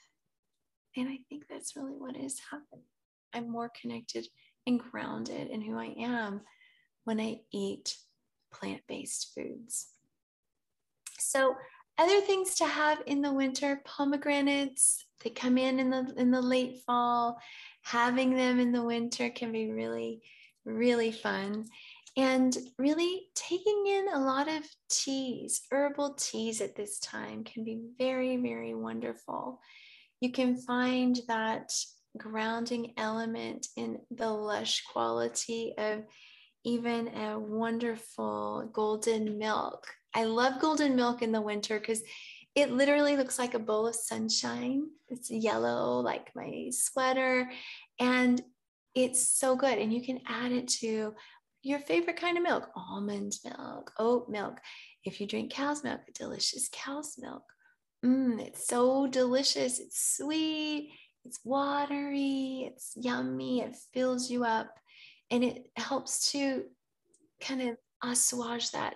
And 0.97 1.09
I 1.09 1.19
think 1.29 1.45
that's 1.49 1.77
really 1.77 1.97
what 1.97 2.17
is 2.17 2.41
happening. 2.51 2.85
I'm 3.33 3.51
more 3.51 3.71
connected 3.81 4.27
and 4.67 4.81
grounded 4.81 5.49
in 5.49 5.63
who 5.63 5.79
I 5.79 5.95
am 5.99 6.43
when 7.05 7.21
I 7.21 7.41
eat 7.53 7.97
plant 8.53 8.83
based 8.89 9.33
foods. 9.35 9.89
So, 11.19 11.55
other 11.99 12.21
things 12.23 12.55
to 12.57 12.67
have 12.67 13.03
in 13.07 13.21
the 13.21 13.33
winter 13.33 13.83
pomegranates, 13.85 15.05
they 15.23 15.31
come 15.31 15.59
in 15.59 15.79
in 15.79 15.91
the, 15.91 16.15
in 16.17 16.31
the 16.31 16.41
late 16.41 16.81
fall. 16.87 17.39
Having 17.83 18.37
them 18.37 18.59
in 18.59 18.73
the 18.73 18.83
winter 18.83 19.29
can 19.29 19.53
be 19.53 19.71
really, 19.71 20.23
really 20.65 21.13
fun. 21.13 21.67
And 22.17 22.57
really 22.79 23.29
taking 23.35 23.85
in 23.87 24.07
a 24.13 24.21
lot 24.21 24.49
of 24.49 24.63
teas, 24.89 25.63
herbal 25.71 26.15
teas 26.15 26.61
at 26.61 26.75
this 26.75 26.99
time 27.01 27.45
can 27.45 27.65
be 27.65 27.81
very, 27.99 28.37
very 28.39 28.75
wonderful. 28.75 29.61
You 30.21 30.33
can 30.33 30.57
find 30.57 31.19
that 31.29 31.73
grounding 32.17 32.93
element 32.97 33.69
in 33.77 34.01
the 34.11 34.29
lush 34.29 34.83
quality 34.93 35.75
of 35.79 36.05
even 36.65 37.09
a 37.09 37.39
wonderful 37.39 38.69
golden 38.73 39.39
milk. 39.39 39.87
I 40.15 40.25
love 40.25 40.61
golden 40.61 40.97
milk 40.97 41.23
in 41.23 41.33
the 41.33 41.41
winter 41.41 41.79
because 41.79 42.03
it 42.55 42.73
literally 42.73 43.17
looks 43.17 43.39
like 43.39 43.55
a 43.55 43.59
bowl 43.61 43.87
of 43.87 43.95
sunshine. 43.95 44.89
It's 45.09 45.31
yellow, 45.31 46.01
like 46.01 46.31
my 46.35 46.69
sweater, 46.71 47.51
and 47.99 48.43
it's 48.95 49.39
so 49.39 49.55
good. 49.57 49.79
And 49.79 49.93
you 49.93 50.03
can 50.05 50.21
add 50.27 50.53
it 50.53 50.69
to 50.81 51.15
your 51.63 51.79
favorite 51.79 52.17
kind 52.17 52.37
of 52.37 52.43
milk 52.43 52.69
almond 52.75 53.35
milk, 53.45 53.93
oat 53.99 54.29
milk. 54.29 54.59
If 55.05 55.21
you 55.21 55.27
drink 55.27 55.53
cow's 55.53 55.85
milk, 55.85 56.01
delicious 56.15 56.69
cow's 56.73 57.17
milk. 57.19 57.45
Mmm, 58.05 58.41
it's 58.41 58.67
so 58.67 59.07
delicious. 59.07 59.79
It's 59.79 60.17
sweet, 60.17 60.93
it's 61.25 61.41
watery, 61.45 62.71
it's 62.73 62.93
yummy, 62.97 63.61
it 63.61 63.77
fills 63.93 64.31
you 64.31 64.45
up, 64.45 64.79
and 65.31 65.45
it 65.45 65.71
helps 65.77 66.33
to 66.33 66.65
kind 67.41 67.63
of 67.63 67.77
assuage 68.03 68.71
that 68.71 68.95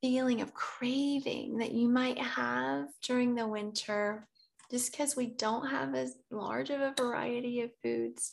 feeling 0.00 0.40
of 0.40 0.52
craving 0.52 1.58
that 1.58 1.72
you 1.72 1.88
might 1.88 2.18
have 2.18 2.88
during 3.02 3.34
the 3.34 3.46
winter 3.46 4.26
just 4.70 4.90
because 4.90 5.14
we 5.14 5.26
don't 5.26 5.68
have 5.68 5.94
as 5.94 6.16
large 6.30 6.70
of 6.70 6.80
a 6.80 6.94
variety 6.96 7.60
of 7.60 7.70
foods. 7.82 8.32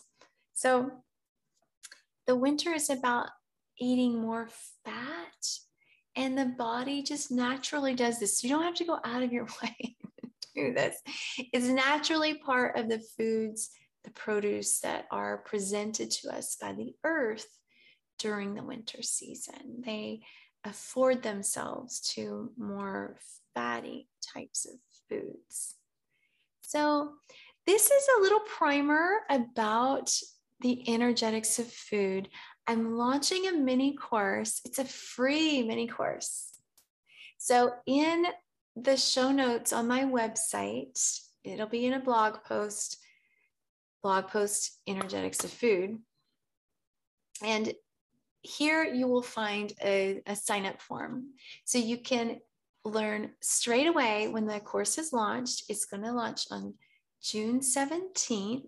So, 0.54 0.92
the 2.26 2.36
winter 2.36 2.74
is 2.74 2.90
about 2.90 3.30
eating 3.80 4.20
more 4.20 4.50
fat, 4.86 5.48
and 6.16 6.38
the 6.38 6.46
body 6.46 7.04
just 7.04 7.32
naturally 7.32 7.94
does 7.94 8.20
this. 8.20 8.38
So, 8.38 8.48
you 8.48 8.54
don't 8.54 8.64
have 8.64 8.76
to 8.76 8.86
go 8.86 9.00
out 9.04 9.24
of 9.24 9.32
your 9.32 9.46
way 9.64 9.96
to 10.22 10.30
do 10.56 10.74
this. 10.74 10.98
It's 11.54 11.68
naturally 11.68 12.36
part 12.36 12.78
of 12.78 12.90
the 12.90 13.00
foods, 13.18 13.70
the 14.04 14.12
produce 14.12 14.80
that 14.80 15.06
are 15.12 15.38
presented 15.40 16.12
to 16.12 16.30
us 16.30 16.58
by 16.62 16.74
the 16.74 16.94
earth 17.04 17.48
during 18.18 18.54
the 18.54 18.64
winter 18.64 19.02
season. 19.02 19.82
They 19.86 20.22
afford 20.66 21.24
themselves 21.24 22.02
to 22.16 22.52
more 22.58 23.18
fatty 23.54 24.08
types 24.34 24.66
of 24.66 24.74
foods. 25.10 25.76
So, 26.62 27.14
this 27.66 27.92
is 27.92 28.08
a 28.18 28.22
little 28.22 28.40
primer 28.40 29.20
about 29.30 30.12
the 30.62 30.92
energetics 30.92 31.60
of 31.60 31.68
food. 31.72 32.30
I'm 32.70 32.96
launching 32.96 33.48
a 33.48 33.52
mini 33.52 33.96
course. 33.96 34.62
It's 34.64 34.80
a 34.80 34.86
free 34.86 35.64
mini 35.64 35.88
course. 35.88 36.52
So, 37.40 37.72
in 37.88 38.26
the 38.84 38.98
show 38.98 39.32
notes 39.32 39.74
on 39.74 39.88
my 39.88 40.04
website. 40.04 41.22
It'll 41.44 41.68
be 41.68 41.86
in 41.86 41.94
a 41.94 42.00
blog 42.00 42.44
post, 42.44 42.98
blog 44.04 44.28
post 44.28 44.80
Energetics 44.88 45.44
of 45.44 45.52
Food. 45.52 46.00
And 47.44 47.74
here 48.42 48.84
you 48.84 49.08
will 49.08 49.22
find 49.22 49.74
a, 49.84 50.22
a 50.26 50.36
sign 50.36 50.66
up 50.66 50.82
form. 50.82 51.32
So 51.66 51.78
you 51.78 51.98
can 51.98 52.40
learn 52.86 53.32
straight 53.42 53.88
away 53.88 54.28
when 54.28 54.46
the 54.46 54.60
course 54.60 54.98
is 54.98 55.14
launched. 55.14 55.64
It's 55.70 55.86
going 55.86 56.04
to 56.04 56.12
launch 56.12 56.46
on 56.52 56.76
June 57.22 57.60
17th. 57.60 58.66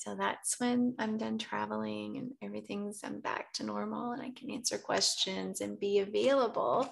So 0.00 0.14
that's 0.14 0.58
when 0.58 0.94
I'm 0.98 1.18
done 1.18 1.36
traveling 1.36 2.16
and 2.16 2.30
everything's 2.42 3.00
I'm 3.04 3.20
back 3.20 3.52
to 3.54 3.66
normal 3.66 4.12
and 4.12 4.22
I 4.22 4.30
can 4.30 4.50
answer 4.50 4.78
questions 4.78 5.60
and 5.60 5.78
be 5.78 5.98
available 5.98 6.90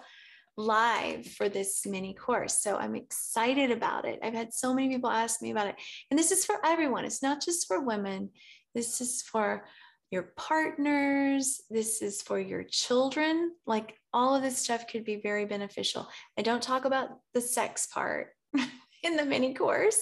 live 0.59 1.25
for 1.25 1.49
this 1.49 1.87
mini 1.87 2.13
course. 2.13 2.63
So 2.63 2.77
I'm 2.77 2.95
excited 2.95 3.71
about 3.71 4.05
it. 4.05 4.19
I've 4.23 4.35
had 4.35 4.53
so 4.53 4.75
many 4.75 4.91
people 4.91 5.09
ask 5.09 5.41
me 5.41 5.53
about 5.53 5.69
it. 5.69 5.77
And 6.11 6.19
this 6.19 6.31
is 6.31 6.45
for 6.45 6.57
everyone, 6.63 7.07
it's 7.07 7.23
not 7.23 7.43
just 7.43 7.67
for 7.67 7.81
women, 7.81 8.29
this 8.75 9.01
is 9.01 9.23
for 9.23 9.65
your 10.11 10.35
partners, 10.37 11.63
this 11.71 12.03
is 12.03 12.21
for 12.21 12.39
your 12.39 12.63
children. 12.63 13.53
Like 13.67 13.95
all 14.13 14.35
of 14.35 14.43
this 14.43 14.59
stuff 14.59 14.87
could 14.87 15.05
be 15.05 15.17
very 15.17 15.47
beneficial. 15.47 16.11
I 16.39 16.43
don't 16.43 16.63
talk 16.63 16.85
about 16.85 17.09
the 17.33 17.41
sex 17.41 17.87
part 17.87 18.35
in 19.03 19.17
the 19.17 19.25
mini 19.25 19.55
course. 19.55 19.99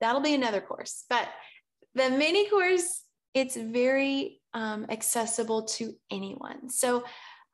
That'll 0.00 0.22
be 0.22 0.34
another 0.34 0.62
course. 0.62 1.04
But 1.10 1.28
the 1.94 2.10
mini 2.10 2.48
course, 2.48 3.02
it's 3.34 3.56
very 3.56 4.40
um, 4.52 4.86
accessible 4.88 5.64
to 5.64 5.94
anyone. 6.10 6.70
So 6.70 7.04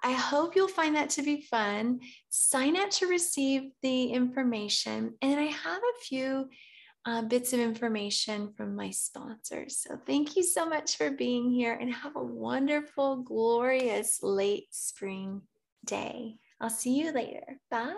I 0.03 0.13
hope 0.13 0.57
you'll 0.57 0.69
find 0.69 0.97
that 0.97 1.11
to 1.11 1.23
be 1.23 1.43
fun. 1.43 2.01
Sign 2.31 2.77
up 2.77 2.91
to 2.91 3.07
receive 3.07 3.71
the 3.83 4.07
information. 4.07 5.15
And 5.21 5.39
I 5.39 5.45
have 5.45 5.79
a 5.79 6.05
few 6.05 6.49
uh, 7.07 7.23
bits 7.23 7.53
of 7.53 7.61
information 7.61 8.53
from 8.57 8.77
my 8.77 8.91
sponsors. 8.91 9.79
So 9.79 9.99
thank 10.07 10.37
you 10.37 10.43
so 10.43 10.69
much 10.69 10.97
for 10.97 11.11
being 11.11 11.51
here 11.51 11.73
and 11.73 11.93
have 11.93 12.17
a 12.17 12.23
wonderful, 12.23 13.23
glorious 13.23 14.21
late 14.23 14.69
spring 14.71 15.43
day. 15.85 16.37
I'll 16.61 16.71
see 16.71 16.99
you 16.99 17.13
later. 17.13 17.59
Bye. 17.71 17.95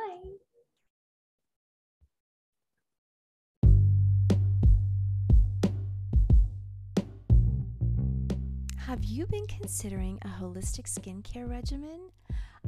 Have 8.93 9.05
you 9.05 9.25
been 9.25 9.47
considering 9.47 10.19
a 10.21 10.29
holistic 10.29 10.85
skincare 10.85 11.49
regimen? 11.49 12.11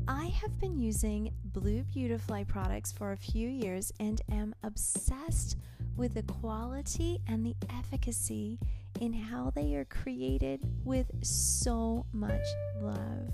I 0.08 0.24
have 0.40 0.58
been 0.58 0.78
using 0.78 1.30
Blue 1.52 1.84
Beautifly 1.92 2.46
products 2.46 2.90
for 2.90 3.12
a 3.12 3.16
few 3.18 3.46
years 3.46 3.92
and 4.00 4.22
am 4.32 4.54
obsessed 4.62 5.58
with 5.98 6.14
the 6.14 6.22
quality 6.22 7.20
and 7.28 7.44
the 7.44 7.54
efficacy 7.78 8.58
in 9.02 9.12
how 9.12 9.52
they 9.54 9.74
are 9.74 9.84
created 9.84 10.62
with 10.82 11.10
so 11.20 12.06
much 12.14 12.46
love. 12.80 13.30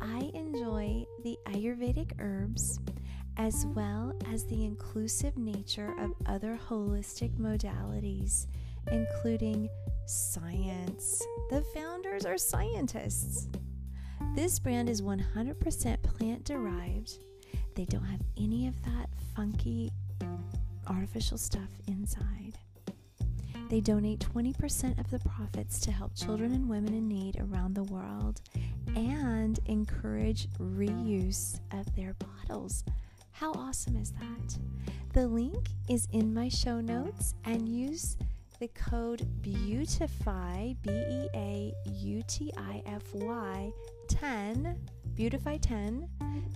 I 0.00 0.30
enjoy 0.32 1.04
the 1.22 1.36
Ayurvedic 1.48 2.12
herbs 2.18 2.80
as 3.36 3.66
well 3.74 4.18
as 4.32 4.46
the 4.46 4.64
inclusive 4.64 5.36
nature 5.36 5.92
of 6.00 6.14
other 6.24 6.58
holistic 6.66 7.36
modalities, 7.36 8.46
including 8.90 9.68
science. 10.06 11.22
The 11.50 11.62
founders 11.74 12.24
are 12.24 12.38
scientists. 12.38 13.48
This 14.34 14.58
brand 14.58 14.88
is 14.88 15.02
100% 15.02 16.02
plant 16.02 16.44
derived. 16.44 17.18
They 17.74 17.84
don't 17.84 18.04
have 18.04 18.20
any 18.36 18.68
of 18.68 18.82
that 18.84 19.08
funky 19.34 19.90
artificial 20.86 21.38
stuff 21.38 21.68
inside. 21.86 22.58
They 23.68 23.80
donate 23.80 24.20
20% 24.20 24.98
of 25.00 25.10
the 25.10 25.18
profits 25.18 25.80
to 25.80 25.90
help 25.90 26.14
children 26.14 26.52
and 26.52 26.68
women 26.68 26.94
in 26.94 27.08
need 27.08 27.38
around 27.40 27.74
the 27.74 27.82
world 27.84 28.40
and 28.94 29.58
encourage 29.66 30.48
reuse 30.58 31.58
of 31.72 31.94
their 31.96 32.14
bottles. 32.14 32.84
How 33.32 33.52
awesome 33.52 33.96
is 33.96 34.12
that? 34.12 34.58
The 35.12 35.26
link 35.26 35.68
is 35.88 36.06
in 36.12 36.32
my 36.32 36.48
show 36.48 36.80
notes 36.80 37.34
and 37.44 37.68
use 37.68 38.16
the 38.58 38.68
code 38.68 39.26
BEAUTIFY, 39.42 40.76
B 40.82 40.90
E 40.90 41.28
A 41.34 41.72
U 41.90 42.22
T 42.26 42.52
I 42.56 42.82
F 42.86 43.02
Y 43.14 43.70
10, 44.08 44.78
Beautify 45.14 45.58
10, 45.58 46.08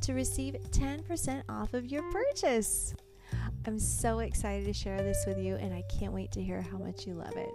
to 0.03 0.15
receive 0.15 0.57
10% 0.71 1.43
off 1.49 1.75
of 1.75 1.87
your 1.87 2.03
purchase. 2.11 2.95
I'm 3.67 3.79
so 3.79 4.21
excited 4.21 4.65
to 4.67 4.73
share 4.73 5.03
this 5.03 5.25
with 5.27 5.39
you, 5.39 5.57
and 5.57 5.75
I 5.75 5.83
can't 5.99 6.13
wait 6.13 6.33
to 6.33 6.43
hear 6.43 6.63
how 6.63 6.79
much 6.79 7.07
you 7.07 7.15
love 7.15 7.37
it. 7.37 7.51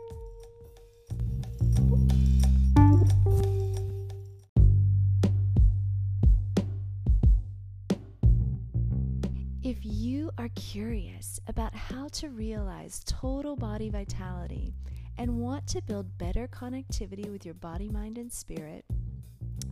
Are 10.37 10.49
curious 10.55 11.39
about 11.47 11.73
how 11.73 12.07
to 12.09 12.29
realize 12.29 13.01
total 13.05 13.55
body 13.55 13.89
vitality 13.89 14.73
and 15.17 15.39
want 15.39 15.65
to 15.67 15.81
build 15.81 16.17
better 16.17 16.47
connectivity 16.47 17.31
with 17.31 17.45
your 17.45 17.53
body, 17.53 17.87
mind, 17.89 18.17
and 18.17 18.31
spirit, 18.31 18.83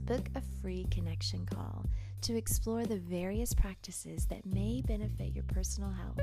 book 0.06 0.30
a 0.36 0.42
free 0.62 0.88
connection 0.90 1.46
call 1.46 1.86
to 2.22 2.38
explore 2.38 2.86
the 2.86 2.98
various 2.98 3.54
practices 3.54 4.26
that 4.28 4.46
may 4.46 4.82
benefit 4.86 5.34
your 5.34 5.44
personal 5.46 5.92
health. 5.92 6.22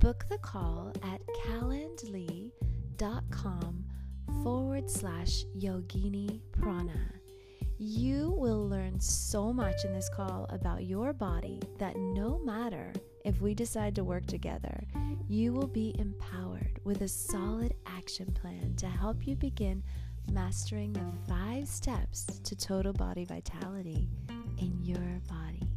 Book 0.00 0.26
the 0.28 0.38
call 0.38 0.92
at 1.02 1.20
calendly.com 1.46 2.52
forward 4.42 4.90
slash 4.90 5.44
yogini 5.58 6.40
prana. 6.52 7.12
You 7.78 8.34
will 8.36 8.68
learn 8.68 9.00
so 9.00 9.52
much 9.54 9.86
in 9.86 9.94
this 9.94 10.10
call 10.14 10.46
about 10.50 10.84
your 10.84 11.14
body 11.14 11.60
that 11.78 11.96
no 11.96 12.38
matter 12.44 12.92
if 13.24 13.40
we 13.40 13.54
decide 13.54 13.94
to 13.94 14.04
work 14.04 14.26
together, 14.26 14.84
you 15.28 15.52
will 15.52 15.66
be 15.66 15.94
empowered 15.98 16.80
with 16.84 17.02
a 17.02 17.08
solid 17.08 17.74
action 17.86 18.32
plan 18.32 18.74
to 18.76 18.86
help 18.86 19.26
you 19.26 19.36
begin 19.36 19.82
mastering 20.32 20.92
the 20.92 21.12
five 21.28 21.66
steps 21.68 22.24
to 22.44 22.56
total 22.56 22.92
body 22.92 23.24
vitality 23.24 24.08
in 24.58 24.78
your 24.82 25.20
body. 25.28 25.69